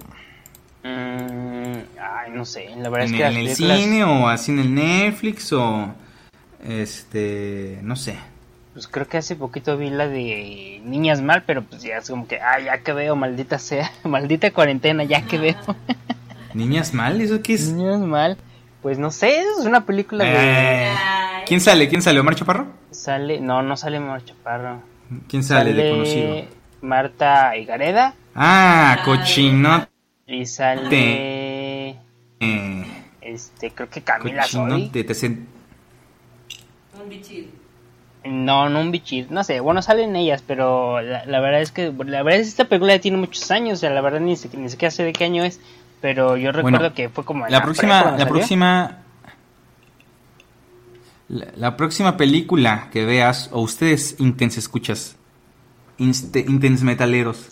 [0.84, 2.68] Mm, ay, no sé.
[2.76, 5.94] La verdad ¿En, es que en el películas- cine o así en el Netflix o
[6.68, 8.16] este, no sé.
[8.74, 12.28] Pues creo que hace poquito vi la de Niñas Mal, pero pues ya es como
[12.28, 15.56] que, ay, ya que veo, maldita sea, maldita cuarentena, ya que veo.
[16.54, 17.68] Niñas mal, ¿eso qué es?
[17.72, 18.36] Niñas Mal,
[18.82, 20.32] pues no sé, es una película de...
[20.32, 21.44] Eh, Ay.
[21.46, 21.88] ¿Quién sale?
[21.88, 22.20] ¿Quién sale?
[22.20, 22.66] ¿Omar Chaparro?
[22.91, 24.82] Sale, no, no sale Mar Chaparro.
[25.28, 26.36] ¿Quién sale, de conocido?
[26.82, 29.05] Marta Higareda Ah, Ay.
[29.05, 29.88] cochinote.
[30.26, 31.91] y sale...
[32.41, 32.84] Eh,
[33.20, 35.05] Este, creo que Camila cochinote.
[35.05, 35.47] Te sen-
[37.01, 37.51] Un bichito.
[38.24, 41.84] No, no un bichir, no sé, bueno, salen ellas, pero la, la verdad es que,
[42.05, 44.36] la verdad es que esta película ya tiene muchos años, o sea, la verdad ni,
[44.36, 45.59] si- ni siquiera sé de qué año es,
[46.03, 48.28] pero yo recuerdo Bueno, que fue como en La próxima, la salió.
[48.28, 48.99] próxima,
[51.31, 55.16] la, próxima película que veas o ustedes intens escuchas,
[55.99, 57.51] inste- intens metaleros,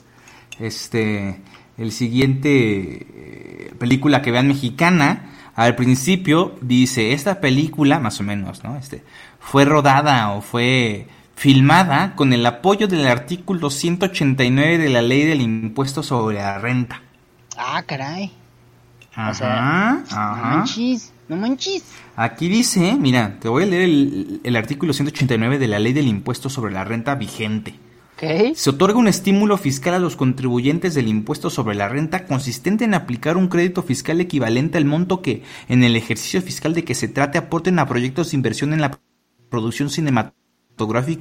[0.59, 1.41] este,
[1.76, 8.64] el siguiente eh, película que vean mexicana, al principio dice esta película más o menos,
[8.64, 8.76] ¿no?
[8.76, 9.03] Este,
[9.39, 11.07] fue rodada o fue
[11.37, 17.03] filmada con el apoyo del artículo 189 de la ley del impuesto sobre la renta.
[17.57, 18.33] Ah, caray,
[19.18, 21.82] Ajá, O sea, no manches, no manches.
[22.14, 26.06] Aquí dice, mira, te voy a leer el, el artículo 189 de la ley del
[26.06, 27.74] impuesto sobre la renta vigente.
[28.14, 32.84] Ok, Se otorga un estímulo fiscal a los contribuyentes del impuesto sobre la renta consistente
[32.84, 36.94] en aplicar un crédito fiscal equivalente al monto que, en el ejercicio fiscal de que
[36.94, 39.00] se trate, aporten a proyectos de inversión en la
[39.50, 40.38] producción cinematográfica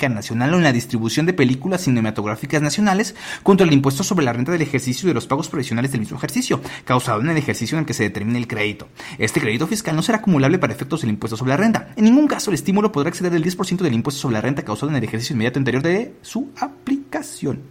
[0.10, 4.52] nacional o en la distribución de películas cinematográficas nacionales contra el impuesto sobre la renta
[4.52, 7.82] del ejercicio y de los pagos provisionales del mismo ejercicio, causado en el ejercicio en
[7.82, 8.88] el que se determine el crédito.
[9.18, 11.90] Este crédito fiscal no será acumulable para efectos del impuesto sobre la renta.
[11.96, 14.90] En ningún caso el estímulo podrá exceder el 10% del impuesto sobre la renta causado
[14.92, 17.62] en el ejercicio inmediato anterior de su aplicación.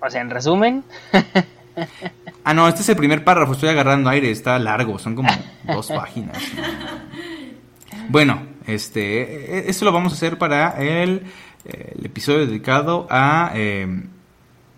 [0.00, 0.84] o sea, en resumen,
[2.44, 5.30] Ah, no, este es el primer párrafo, estoy agarrando aire, está largo, son como
[5.66, 6.38] dos páginas.
[8.08, 11.22] Bueno, este, eh, esto lo vamos a hacer para el,
[11.64, 14.02] el episodio dedicado a eh,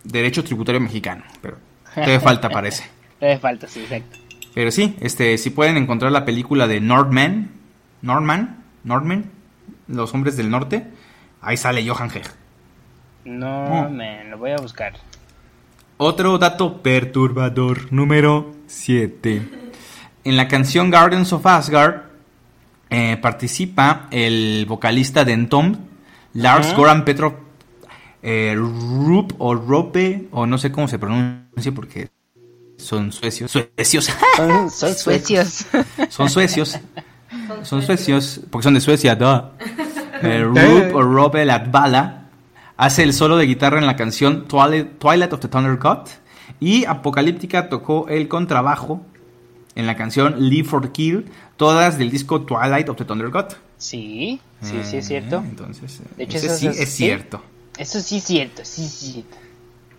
[0.05, 1.57] Derecho Tributario Mexicano, pero
[1.95, 2.85] todavía falta, parece.
[3.21, 4.19] le falta, sí, exacto.
[4.55, 7.51] Pero sí, este, si pueden encontrar la película de Nordman,
[8.03, 9.31] Norman, Nordman,
[9.89, 10.87] Los Hombres del Norte,
[11.41, 12.25] ahí sale Johan Heg.
[13.25, 13.89] No, Oh.
[13.91, 14.93] me lo voy a buscar.
[15.97, 19.49] Otro dato perturbador número 7.
[20.25, 22.03] En la canción Gardens of Asgard
[22.91, 25.79] eh, participa el vocalista de Entombed,
[26.35, 26.77] Lars Ajá.
[26.77, 27.35] Goran Petrov
[28.23, 32.09] eh, Rup o Rope, o no sé cómo se pronuncia porque
[32.79, 33.51] son suecios.
[33.51, 34.11] Suecios.
[34.37, 35.67] Son, son suecios.
[36.09, 36.79] son suecios.
[37.63, 39.43] Son suecios, porque son de Suecia, duh.
[40.23, 42.29] Eh, Rup o Robe Latvala
[42.79, 46.09] hace el solo de guitarra en la canción Twilight, Twilight of the Thunder God.
[46.61, 49.05] Y Apocalíptica tocó el contrabajo
[49.77, 53.47] en la canción Live for Kill, todas del disco Twilight of the Thunder God.
[53.79, 55.37] Sí, sí, sí, es cierto.
[55.39, 57.43] Eh, Entonces, eh, De hecho, ese eso sí es- cierto.
[57.77, 59.25] Eso sí es cierto, sí, sí.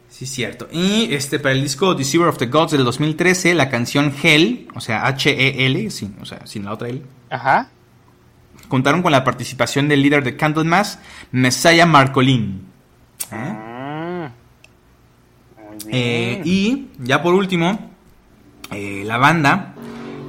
[0.09, 0.69] Sí, es cierto.
[0.71, 4.80] Y este para el disco Deceiver of the Gods del 2013, la canción Hell, o
[4.80, 7.67] sea, H-E-L, sin, o sea, sin la otra L, Ajá.
[8.69, 10.99] contaron con la participación del líder de Candlemas,
[11.34, 12.61] Messiah Marcolin.
[13.30, 13.36] ¿Eh?
[13.36, 14.32] Ah,
[15.57, 15.89] muy bien.
[15.91, 17.91] Eh, y ya por último,
[18.72, 19.76] eh, la banda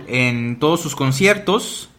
[0.06, 1.90] en todos sus conciertos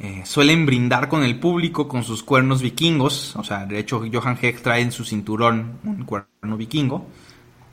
[0.00, 3.34] eh, suelen brindar con el público con sus cuernos vikingos.
[3.36, 7.06] O sea, de hecho, Johan Heck trae en su cinturón un cuerno vikingo.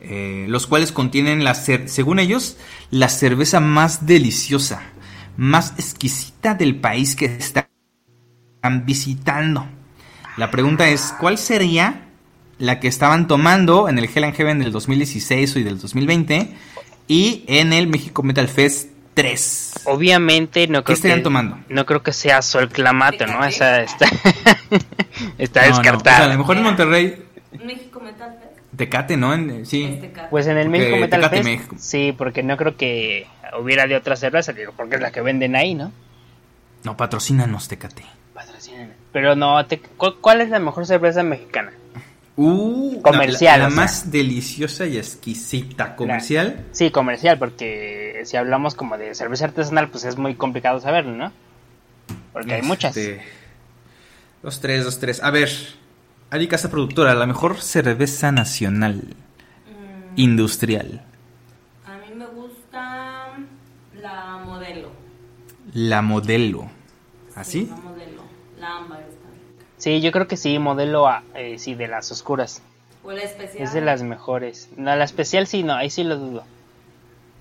[0.01, 2.57] eh, los cuales contienen, la según ellos,
[2.91, 4.81] la cerveza más deliciosa,
[5.37, 7.65] más exquisita del país que están
[8.85, 9.65] visitando.
[10.37, 12.09] La pregunta es, ¿cuál sería
[12.59, 16.55] la que estaban tomando en el Hell and Heaven del 2016 y del 2020
[17.07, 19.73] y en el México Metal Fest 3?
[19.85, 21.57] Obviamente no ¿Qué creo estarían que tomando?
[21.69, 23.33] no creo que sea Sol Clamato, ¿no?
[23.33, 23.49] Tecate.
[23.55, 24.05] Esa está
[25.37, 26.25] está No, no, o sea, descartada.
[26.25, 27.23] a lo mejor en Monterrey,
[27.63, 28.51] México Metal Fest.
[28.75, 29.33] Tecate, ¿no?
[29.33, 29.85] En- sí.
[29.85, 31.75] Este ca- Pues en el Porque México Metal Tecate Fest, México.
[31.79, 33.25] sí, porque no creo que
[33.59, 35.91] hubiera de otra cerveza, digo, porque es la que venden ahí, ¿no?
[36.83, 38.03] No, patrocínanos, Tecate.
[38.33, 38.93] Patrocínanos.
[39.13, 41.71] Pero no, te- ¿cu- ¿cuál es la mejor cerveza mexicana?
[42.37, 43.81] Uh, Comercial, La, la o sea.
[43.81, 45.95] más deliciosa y exquisita.
[45.95, 46.65] Comercial.
[46.71, 51.31] Sí, comercial, porque si hablamos como de cerveza artesanal, pues es muy complicado saberlo, ¿no?
[52.33, 52.95] Porque hay muchas.
[52.97, 53.21] Este,
[54.43, 55.23] Dos, tres, dos, tres.
[55.23, 55.49] A ver.
[56.31, 58.95] Ari Casa Productora, la mejor cerveza nacional.
[59.05, 61.01] Mm, Industrial.
[61.85, 63.37] a mí me gusta
[64.01, 64.91] la modelo.
[65.73, 66.63] La modelo.
[67.29, 67.67] Sí, ¿Así?
[67.69, 68.21] la modelo.
[68.59, 69.04] La ámbar.
[69.85, 72.63] Sí, yo creo que sí, modelo A, eh, sí, de las oscuras.
[73.03, 73.61] O la especial.
[73.63, 74.67] Es de las mejores.
[74.77, 76.43] No, la especial sí, no, ahí sí lo dudo.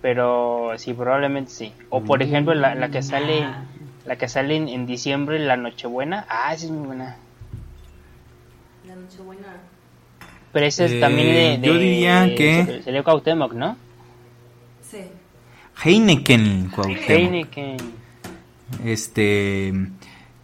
[0.02, 1.72] Pero sí, probablemente sí.
[1.88, 3.46] O por ejemplo, la, la que sale
[4.04, 6.26] la que sale en, en diciembre, la Nochebuena.
[6.28, 7.16] Ah, esa es muy buena.
[8.86, 9.46] La Nochebuena.
[10.52, 13.78] Pero esa es Eh, también de, de- yo diría que- se- Salió Cuauhtémoc, ¿no?
[14.82, 14.98] Sí.
[15.82, 17.08] Heineken, Cuauhtémoc.
[17.08, 17.76] Heineken.
[18.84, 19.72] Este,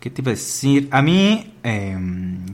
[0.00, 0.88] ¿qué te iba a decir?
[0.90, 1.96] A mí, eh,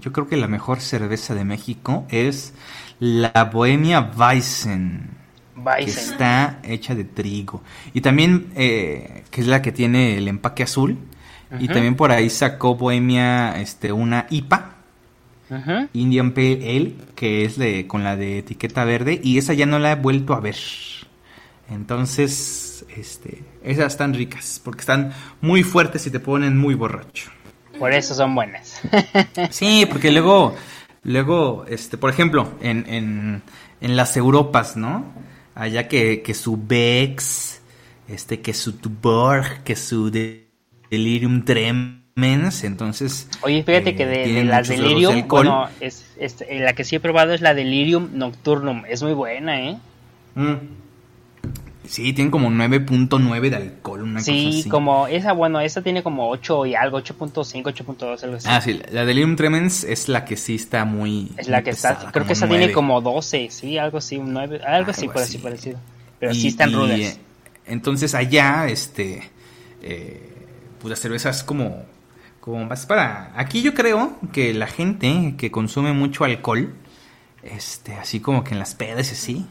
[0.00, 2.52] yo creo que la mejor cerveza de México es
[2.98, 5.10] la Bohemia Weizen,
[5.54, 5.88] que Weizen.
[5.88, 7.62] está hecha de trigo.
[7.94, 10.98] Y también, eh, que es la que tiene el empaque azul.
[11.60, 14.72] Y también por ahí sacó Bohemia, este, una IPA.
[15.92, 19.20] Indian Pale Ale, que es de, con la de etiqueta verde.
[19.22, 20.56] Y esa ya no la he vuelto a ver.
[21.70, 27.30] Entonces, este, esas están ricas, porque están muy fuertes y te ponen muy borracho.
[27.78, 28.80] Por eso son buenas.
[29.50, 30.54] Sí, porque luego,
[31.02, 33.42] luego, este, por ejemplo, en, en,
[33.80, 35.04] en las Europas, ¿no?
[35.54, 37.60] Allá que, que su Bex,
[38.08, 40.46] este, que su Tuborg, que su de-
[40.90, 43.28] Delirium Tremens, entonces...
[43.42, 46.84] Oye, fíjate eh, que de, de tienen las de Delirium, bueno, es, este, la que
[46.84, 48.84] sí he probado es la Delirium Nocturnum.
[48.88, 49.78] Es muy buena, ¿eh?
[50.34, 50.54] Mm.
[51.88, 54.68] Sí, tienen como 9.9 de alcohol, una cosa Sí, así.
[54.68, 58.48] como esa, bueno, esa tiene como 8 y algo, 8.5, 8.2, algo así.
[58.50, 61.30] Ah, sí, la Delirium Tremens es la que sí está muy...
[61.36, 62.60] es la muy que está, creo que esa 9.
[62.60, 65.78] tiene como 12, sí, algo así, un 9, algo así, por así parecido.
[66.18, 66.98] Pero Y- sí están rudas.
[66.98, 67.16] eh,
[67.66, 69.22] Entonces allá, este,
[69.82, 70.32] eh,
[70.80, 71.84] pues la cerveza es como,
[72.40, 73.32] como más para...
[73.36, 76.74] Aquí yo creo que la gente que consume mucho alcohol,
[77.42, 79.46] este, así como que en las pedas y así,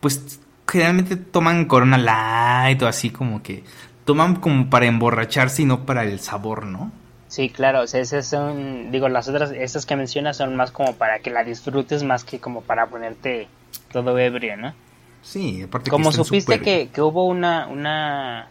[0.00, 3.64] pues generalmente toman Corona Light o así como que
[4.04, 6.92] toman como para emborracharse y no para el sabor, ¿no?
[7.28, 10.94] Sí, claro, o sea, esas son, digo, las otras, esas que mencionas son más como
[10.94, 13.48] para que la disfrutes más que como para ponerte
[13.92, 14.74] todo ebrio, ¿no?
[15.22, 18.46] Sí, aparte que Como están supiste súper- que, que hubo una, una,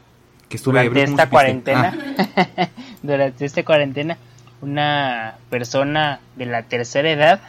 [0.49, 1.93] que estuve durante ebrio, ¿cómo esta cuarentena,
[2.57, 2.67] Ah,
[3.01, 4.17] durante esta cuarentena,
[4.61, 7.39] una persona de la tercera edad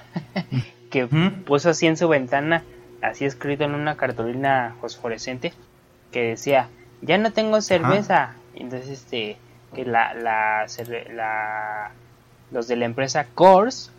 [0.90, 1.06] que
[1.44, 2.62] puso así en su ventana,
[3.10, 5.52] así escrito en una cartulina fosforescente,
[6.12, 6.68] que decía,
[7.02, 8.34] ya no tengo cerveza.
[8.54, 9.36] Y Entonces, este,
[9.74, 10.66] que la, la,
[11.14, 11.90] la-
[12.52, 13.90] los de la empresa Coors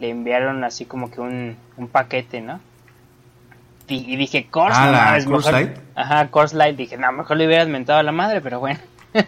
[0.00, 2.60] le enviaron así como que un, un paquete, ¿no?
[3.88, 5.78] Y dije, Coors, Ah, no la mames, Coors mejor- Light.
[5.94, 6.76] Ajá, Coors Light.
[6.76, 8.80] Dije, no, mejor le hubieras mentado a la madre, pero bueno.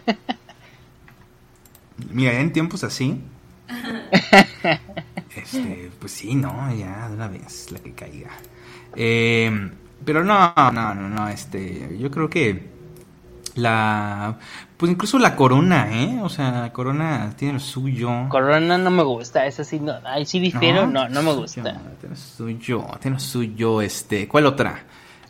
[2.10, 3.20] Mira, en tiempos así.
[5.36, 8.30] este, pues sí, no, ya de una vez la que caiga.
[9.00, 9.70] Eh,
[10.04, 12.66] pero no, no, no, no, este, yo creo que
[13.54, 14.36] la,
[14.76, 16.18] pues incluso la corona, ¿eh?
[16.22, 18.28] O sea, la corona tiene lo suyo.
[18.28, 21.62] Corona no me gusta, esa sí, no, ahí sí difiero, no, no, me suyo, gusta.
[21.62, 24.82] Tiene lo suyo, tiene lo suyo, este, ¿cuál otra?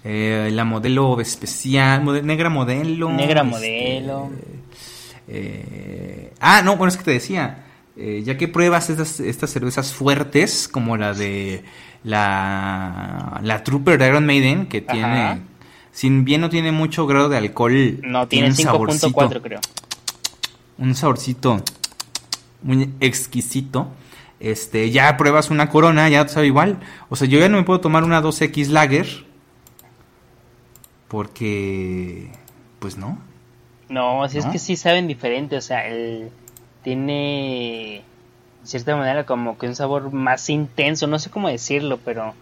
[0.03, 3.11] Eh, la modelo especial, mode- negra modelo.
[3.11, 4.31] Negra este, modelo.
[5.27, 7.65] eh, ah, no, bueno, es que te decía,
[7.99, 11.65] eh, ya que pruebas estas, estas cervezas fuertes, como la de
[12.05, 14.93] la, la Trooper de Iron Maiden, que Ajá.
[14.93, 15.41] tiene,
[15.91, 19.61] sin bien no tiene mucho grado de alcohol, No, tiene un saborcito, 5.4 creo.
[20.79, 21.63] un saborcito
[22.63, 23.89] muy exquisito.
[24.41, 26.79] Este, ya pruebas una corona, ya sabe igual.
[27.09, 29.27] O sea, yo ya no me puedo tomar una 2X Lager.
[31.09, 32.31] Porque,
[32.79, 33.19] pues no.
[33.89, 36.31] No, si es que sí saben diferente, o sea, el
[36.83, 38.03] tiene
[38.63, 42.35] de cierta manera como que un sabor más intenso, no sé cómo decirlo, pero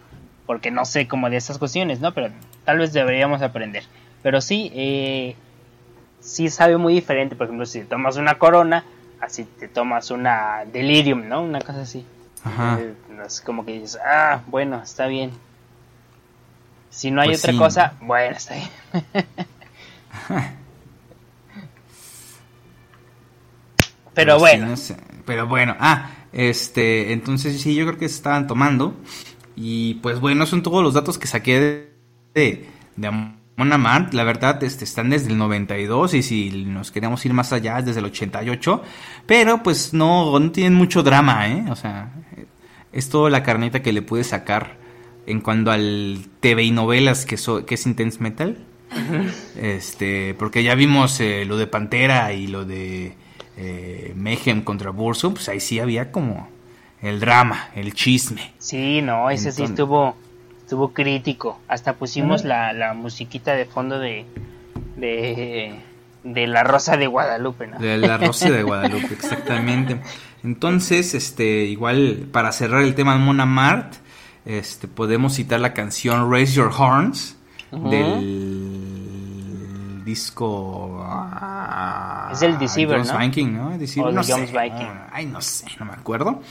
[0.45, 2.13] porque no sé como de estas cuestiones, ¿no?
[2.13, 2.29] Pero
[2.65, 3.83] tal vez deberíamos aprender.
[4.23, 5.35] Pero sí, eh,
[6.19, 8.83] sí sabe muy diferente, por ejemplo, si te tomas una corona,
[9.21, 11.43] así te tomas una delirium, ¿no?
[11.43, 12.05] Una cosa así.
[12.43, 12.79] Ajá.
[12.81, 12.93] Eh,
[13.25, 15.31] Es como que dices, ah, bueno, está bien.
[16.89, 17.57] Si no hay Pues otra sí.
[17.59, 18.69] cosa, bueno, está bien.
[24.17, 24.97] Pero sí, bueno, no sé.
[25.25, 28.95] Pero bueno, ah, este, entonces sí, yo creo que se estaban tomando.
[29.55, 31.91] Y pues bueno, son todos los datos que saqué de,
[32.33, 33.11] de, de
[33.55, 37.53] Mona Mart, la verdad, este, están desde el 92 y si nos queremos ir más
[37.53, 38.81] allá, desde el 88.
[39.27, 41.65] Pero pues no, no tienen mucho drama, ¿eh?
[41.69, 42.11] O sea,
[42.91, 44.77] es toda la carnita que le pude sacar
[45.27, 48.57] en cuanto al TV y novelas que, que es Intense Metal.
[49.61, 53.15] este, porque ya vimos eh, lo de Pantera y lo de
[53.57, 56.47] eh, Mayhem contra Burso, pues ahí sí había como
[57.01, 58.53] el drama, el chisme.
[58.59, 60.15] Sí, no, ese sí estuvo
[60.67, 61.59] estuvo crítico.
[61.69, 64.25] Hasta pusimos la, la musiquita de fondo de,
[64.97, 65.75] de,
[66.25, 67.79] de La Rosa de Guadalupe, ¿no?
[67.79, 70.01] De La Rosa de Guadalupe, exactamente.
[70.43, 73.93] Entonces, este, igual para cerrar el tema de Mona Mart,
[74.45, 77.37] este, podemos citar la canción Raise Your Horns
[77.71, 78.66] del
[80.07, 83.17] disco ah, es el Deceiver, ¿no?
[83.19, 83.77] Viking, ¿no?
[83.77, 84.41] Deceiver, no sé.
[84.41, 84.87] Viking.
[85.11, 86.41] Ay, no sé, no me acuerdo.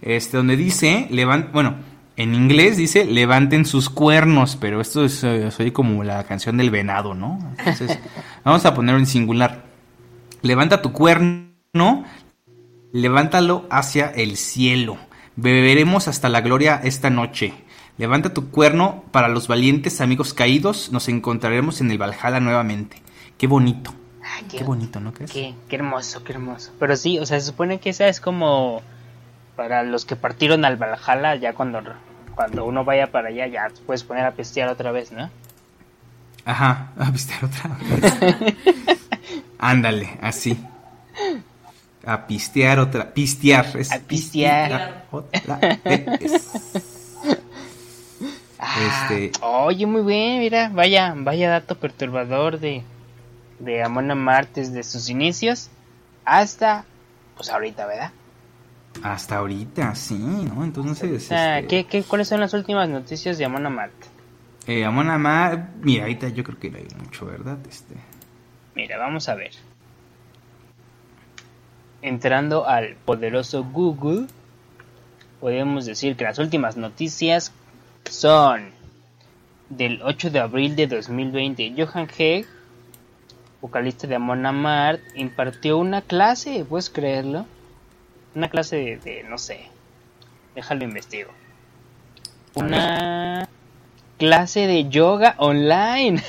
[0.00, 1.76] Este, donde dice, levant, bueno,
[2.16, 6.70] en inglés dice levanten sus cuernos, pero esto es eh, soy como la canción del
[6.70, 7.38] venado, ¿no?
[7.58, 7.98] Entonces,
[8.44, 9.64] vamos a ponerlo en singular.
[10.40, 12.04] Levanta tu cuerno,
[12.92, 14.96] levántalo hacia el cielo.
[15.36, 17.54] Beberemos hasta la gloria esta noche.
[17.98, 20.90] Levanta tu cuerno para los valientes amigos caídos.
[20.92, 23.02] Nos encontraremos en el Valhalla nuevamente.
[23.38, 23.94] Qué bonito.
[24.50, 25.30] Qué, bonito, ¿no crees?
[25.30, 26.72] Qué, qué hermoso, qué hermoso.
[26.78, 28.82] Pero sí, o sea, se supone que esa es como
[29.56, 31.82] para los que partieron al Valhalla, ya cuando,
[32.34, 35.30] cuando uno vaya para allá, ya puedes poner a pistear otra vez, ¿no?
[36.44, 38.98] Ajá, a pistear otra vez.
[39.58, 40.58] Ándale, así.
[42.04, 43.12] A pistear otra.
[43.12, 43.76] Pistear.
[43.76, 45.04] Es a pistear.
[45.10, 45.58] Otra
[48.62, 49.32] ah, este...
[49.42, 52.82] Oye, muy bien, mira, vaya, vaya dato perturbador de,
[53.58, 55.68] de Amona Martes de sus inicios
[56.24, 56.84] hasta,
[57.36, 58.12] pues ahorita, ¿verdad?
[59.02, 60.64] Hasta ahorita, sí, ¿no?
[60.64, 61.30] Entonces...
[61.30, 61.66] este...
[61.66, 63.92] ¿qué, qué, cuáles son las últimas noticias de Amon Amart?
[64.66, 67.58] Eh, Amon Amart, mira, ahorita yo creo que hay mucho, ¿verdad?
[67.68, 67.96] Este...
[68.74, 69.52] Mira, vamos a ver.
[72.00, 74.26] Entrando al poderoso Google,
[75.40, 77.52] podemos decir que las últimas noticias
[78.10, 78.70] son
[79.68, 81.74] del 8 de abril de 2020.
[81.76, 82.46] Johan Hegg,
[83.60, 87.46] vocalista de Amon Amart, impartió una clase, ¿puedes creerlo?
[88.34, 89.68] una clase de, no sé,
[90.54, 91.30] déjalo investigo.
[92.54, 93.48] Una
[94.18, 96.22] clase de yoga online.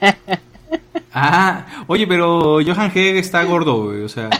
[1.12, 4.30] ah, oye, pero Johan Hegg está gordo, o sea,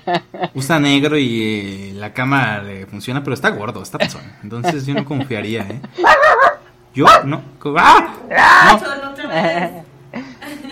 [0.54, 4.38] usa negro y eh, la cama le funciona, pero está gordo, está persona.
[4.42, 5.80] Entonces yo no confiaría, ¿eh?
[6.94, 7.42] Yo no.
[7.76, 8.08] ¡Ah!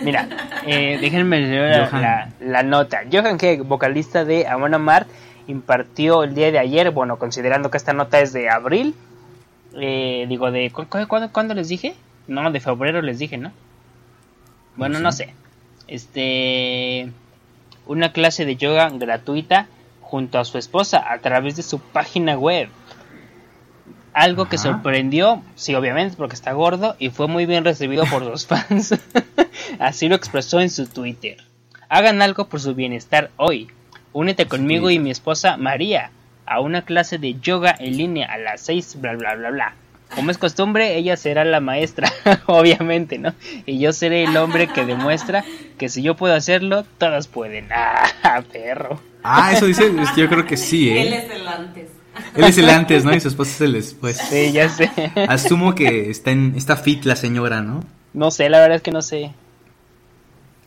[0.01, 0.27] Mira,
[0.65, 3.01] eh, déjenme leer la, la, nota.
[3.11, 5.07] Johan Hegg, vocalista de Amon Mart,
[5.47, 8.95] impartió el día de ayer, bueno, considerando que esta nota es de abril,
[9.79, 11.95] eh, digo, de ¿cuándo, les dije?
[12.27, 13.51] No, de febrero les dije, ¿no?
[14.75, 15.33] Bueno, no sé.
[15.87, 17.11] Este,
[17.85, 19.67] una clase de yoga gratuita
[20.01, 22.69] junto a su esposa a través de su página web.
[24.13, 28.47] Algo que sorprendió, sí, obviamente, porque está gordo y fue muy bien recibido por los
[28.47, 28.95] fans.
[29.79, 31.37] Así lo expresó en su Twitter.
[31.89, 33.69] Hagan algo por su bienestar hoy.
[34.13, 36.11] Únete conmigo y mi esposa María
[36.47, 39.75] a una clase de yoga en línea a las 6, bla, bla, bla, bla.
[40.13, 42.11] Como es costumbre, ella será la maestra,
[42.45, 43.33] obviamente, ¿no?
[43.65, 45.43] Y yo seré el hombre que demuestra
[45.77, 47.67] que si yo puedo hacerlo, todos pueden.
[47.71, 48.99] ¡Ah, perro!
[49.23, 51.01] Ah, eso dice, yo creo que sí, ¿eh?
[51.01, 51.89] Él es el antes.
[52.35, 53.13] Él es el antes, ¿no?
[53.13, 54.17] Y su esposa es el después.
[54.17, 54.89] Sí, ya sé.
[55.27, 57.83] Asumo que está, en, está fit la señora, ¿no?
[58.13, 59.33] No sé, la verdad es que no sé.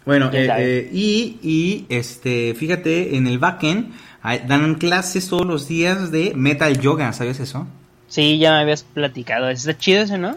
[0.05, 6.11] Bueno, eh, eh, y, y este, fíjate, en el backend dan clases todos los días
[6.11, 7.67] de metal yoga, ¿sabes eso?
[8.11, 9.49] Sí, ya me habías platicado.
[9.49, 10.37] ¿Está chido eso, no?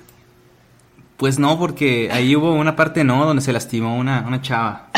[1.17, 3.25] Pues no, porque ahí hubo una parte, ¿no?
[3.25, 4.89] Donde se lastimó una, una chava.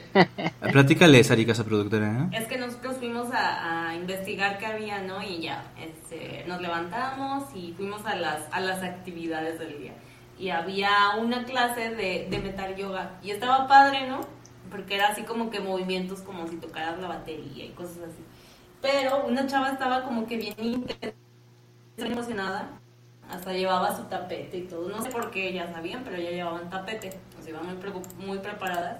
[0.72, 2.30] Platícale, Sarika, esa productora, ¿no?
[2.32, 5.20] Es que nosotros fuimos a, a, investigar qué había, ¿no?
[5.20, 9.92] Y ya, este, nos levantamos y fuimos a las, a las actividades del día
[10.38, 14.20] y había una clase de, de metal yoga y estaba padre, ¿no?
[14.70, 18.22] Porque era así como que movimientos como si tocaras la batería y cosas así.
[18.80, 20.86] Pero una chava estaba como que bien
[21.96, 22.70] emocionada,
[23.30, 24.88] hasta llevaba su tapete y todo.
[24.88, 27.12] No sé por qué ellas sabían, pero ya llevaban tapete,
[27.42, 28.98] sea, iban muy, muy preparadas.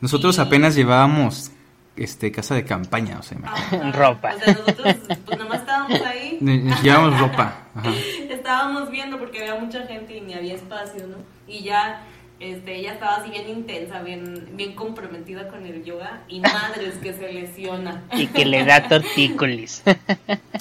[0.00, 1.52] Nosotros apenas llevábamos
[1.96, 3.38] este casa de campaña, o sea,
[3.92, 4.34] ropa.
[4.34, 6.38] O sea, nosotros pues nomás estábamos ahí.
[6.82, 7.56] Llevábamos ropa.
[8.30, 11.16] Estábamos viendo porque había mucha gente y ni había espacio, ¿no?
[11.46, 12.02] Y ya
[12.40, 17.12] este, ella estaba así bien intensa, bien, bien comprometida con el yoga y madres que
[17.12, 18.02] se lesiona.
[18.12, 19.82] Y que le da tortícolis.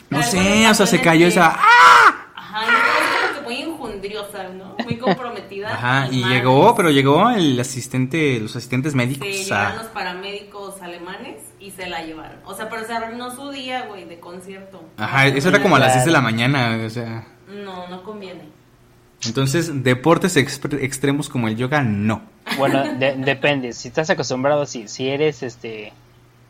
[0.10, 1.56] no sé, o sea, se cayó esa...
[1.58, 2.28] ¡Ah!
[2.36, 2.66] Ajá,
[3.40, 4.76] y muy injundiosa, ¿no?
[4.84, 5.74] Muy comprometida.
[5.74, 9.28] Ajá, y llegó, pero llegó el asistente, los asistentes médicos.
[9.32, 12.38] Sí, a- los paramédicos alemanes y se la llevaron.
[12.46, 14.84] O sea, pero se arruinó su día, güey, de concierto.
[14.98, 17.26] Ajá, eso era como a las 10 de la mañana, o sea.
[17.48, 18.44] No, no conviene.
[19.26, 22.24] Entonces, deportes extremos como el yoga, no.
[22.58, 23.72] Bueno, de- depende.
[23.74, 25.94] Si estás acostumbrado, si, si eres este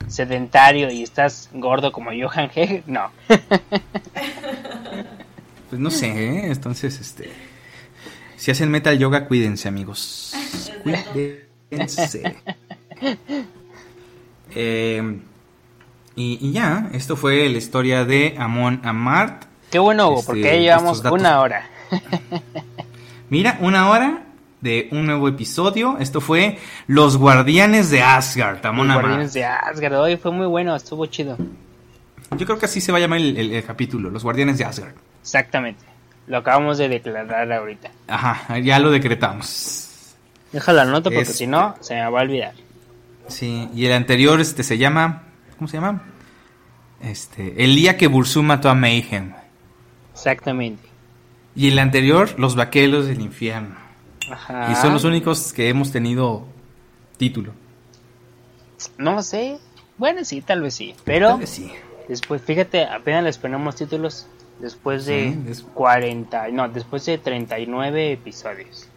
[0.07, 3.11] sedentario y estás gordo como Johan G, no.
[5.69, 6.45] Pues no sé, ¿eh?
[6.51, 7.32] entonces, este.
[8.38, 10.34] Si hacen metal yoga, cuídense, amigos.
[11.69, 12.36] Cuídense.
[14.53, 15.19] Eh,
[16.15, 19.43] y, y ya, esto fue la historia de Amon Amart.
[19.69, 21.69] Qué bueno, Hugo, Este, porque ya llevamos una hora.
[23.30, 24.24] Mira, una hora
[24.62, 25.98] de un nuevo episodio.
[26.00, 29.02] Esto fue Los Guardianes de Asgard, Los.
[29.02, 29.96] Guardianes de Asgard.
[30.00, 31.38] Hoy fue muy bueno, estuvo chido.
[32.38, 34.66] Yo creo que así se va a llamar el, el- el capítulo, Los Guardianes de
[34.66, 34.94] Asgard.
[35.22, 35.84] Exactamente.
[36.28, 37.92] Lo acabamos de declarar ahorita.
[38.08, 40.16] Ajá, ya lo decretamos.
[40.52, 42.54] Déjalo anoto porque Este- si no, se me va a olvidar.
[43.28, 45.24] Sí, y el anterior este se llama
[45.58, 46.02] ¿cómo se llama?
[47.02, 49.32] Este, el día que Bursum mató a Mayhem.
[50.14, 50.88] Exactamente.
[51.56, 53.76] Y el anterior, Los vaqueros del infierno.
[54.30, 54.72] Ajá.
[54.72, 56.45] Y son los únicos que hemos tenido
[57.18, 57.52] título.
[58.97, 59.58] No lo sé.
[59.97, 60.95] Bueno, sí, tal vez sí.
[61.04, 61.72] Pero Tal vez sí.
[62.08, 64.28] después, fíjate, apenas les ponemos títulos
[64.60, 68.88] después de Sí, des- 40, no, después de 39 episodios.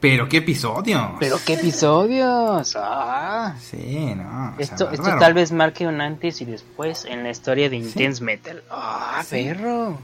[0.00, 1.16] Pero qué episodio.
[1.18, 2.76] Pero qué episodios.
[2.78, 3.56] Ah.
[3.60, 4.50] Sí, no.
[4.52, 7.76] o sea, Esto, esto tal vez marque un antes y después en la historia de
[7.76, 8.62] Intense Metal.
[8.70, 9.42] Ah, Sí.
[9.44, 9.98] perro.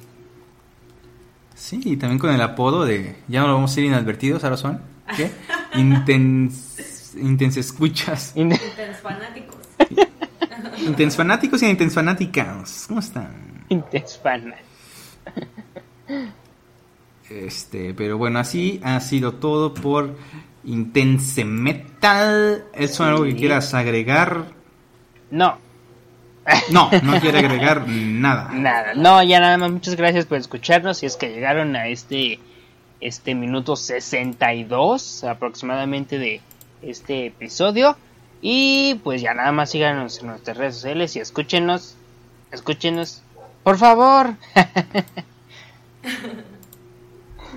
[1.54, 4.56] Sí, y también con el apodo de ya no lo vamos a ir inadvertidos, ahora
[4.56, 4.80] son
[5.16, 5.30] ¿qué?
[5.74, 8.32] Intens intense escuchas.
[8.34, 9.56] In- Intensos fanáticos.
[10.86, 12.84] Intens fanáticos y intens fanáticas.
[12.88, 13.64] ¿Cómo están?
[13.68, 14.52] Intense fan.
[17.30, 20.14] Este, pero bueno, así ha sido todo por
[20.64, 22.64] Intense Metal.
[22.74, 24.46] ¿Eso es algo que quieras agregar?
[25.30, 25.58] No,
[26.70, 28.50] No, no quiere agregar nada.
[28.52, 28.94] nada.
[28.94, 29.70] No, ya nada más.
[29.70, 30.98] Muchas gracias por escucharnos.
[30.98, 32.38] Si es que llegaron a este
[33.00, 36.40] este minuto 62 aproximadamente de
[36.82, 37.96] este episodio.
[38.40, 41.96] Y pues ya nada más síganos en nuestras redes sociales y escúchenos.
[42.50, 43.22] Escúchenos.
[43.62, 44.34] Por favor.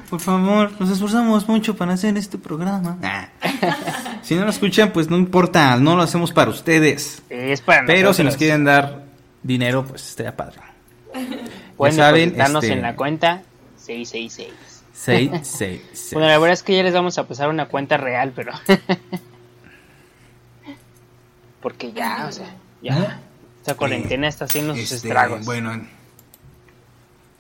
[0.09, 2.97] Por favor, nos esforzamos mucho para hacer este programa.
[3.03, 3.27] Ah.
[4.23, 7.21] Si no lo escuchan, pues no importa, no lo hacemos para ustedes.
[7.29, 9.05] Es para Pero si nos quieren dar
[9.41, 10.59] dinero, pues estaría padre.
[11.77, 13.43] Pueden depositarnos este- en la cuenta
[13.77, 14.49] 666.
[14.93, 16.13] 6, 6, 6.
[16.13, 18.51] Bueno, la verdad es que ya les vamos a pasar una cuenta real, pero...
[21.61, 23.19] Porque ya, o sea, ya.
[23.59, 25.45] Esta cuarentena está haciendo sus Este, estragos.
[25.45, 25.89] Bueno, en-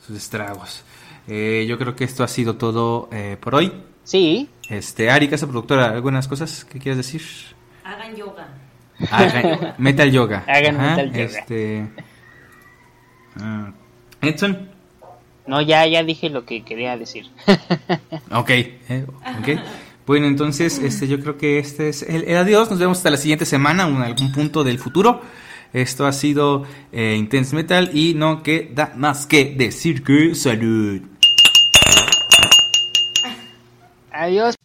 [0.05, 0.83] sus estragos.
[1.27, 3.71] Eh, yo creo que esto ha sido todo eh, por hoy.
[4.03, 7.21] Sí, Este, Ari, casa productora, ¿algunas cosas que quieras decir?
[7.83, 8.47] Hagan yoga.
[9.11, 10.45] Hagan- metal yoga.
[10.47, 11.19] Hagan metal yoga.
[11.23, 11.87] Este,
[13.39, 13.71] ah,
[14.21, 14.69] Edson.
[15.45, 17.27] no, ya, ya dije lo que quería decir.
[18.31, 19.05] Ok, eh,
[19.39, 19.59] ok.
[20.05, 22.69] Bueno, entonces, este, yo creo que este es el, el adiós.
[22.69, 25.21] Nos vemos hasta la siguiente semana en algún punto del futuro.
[25.73, 26.63] Esto ha sido
[26.93, 31.01] eh, Intense Metal y no queda más que decir que salud.
[34.17, 34.55] Adiós.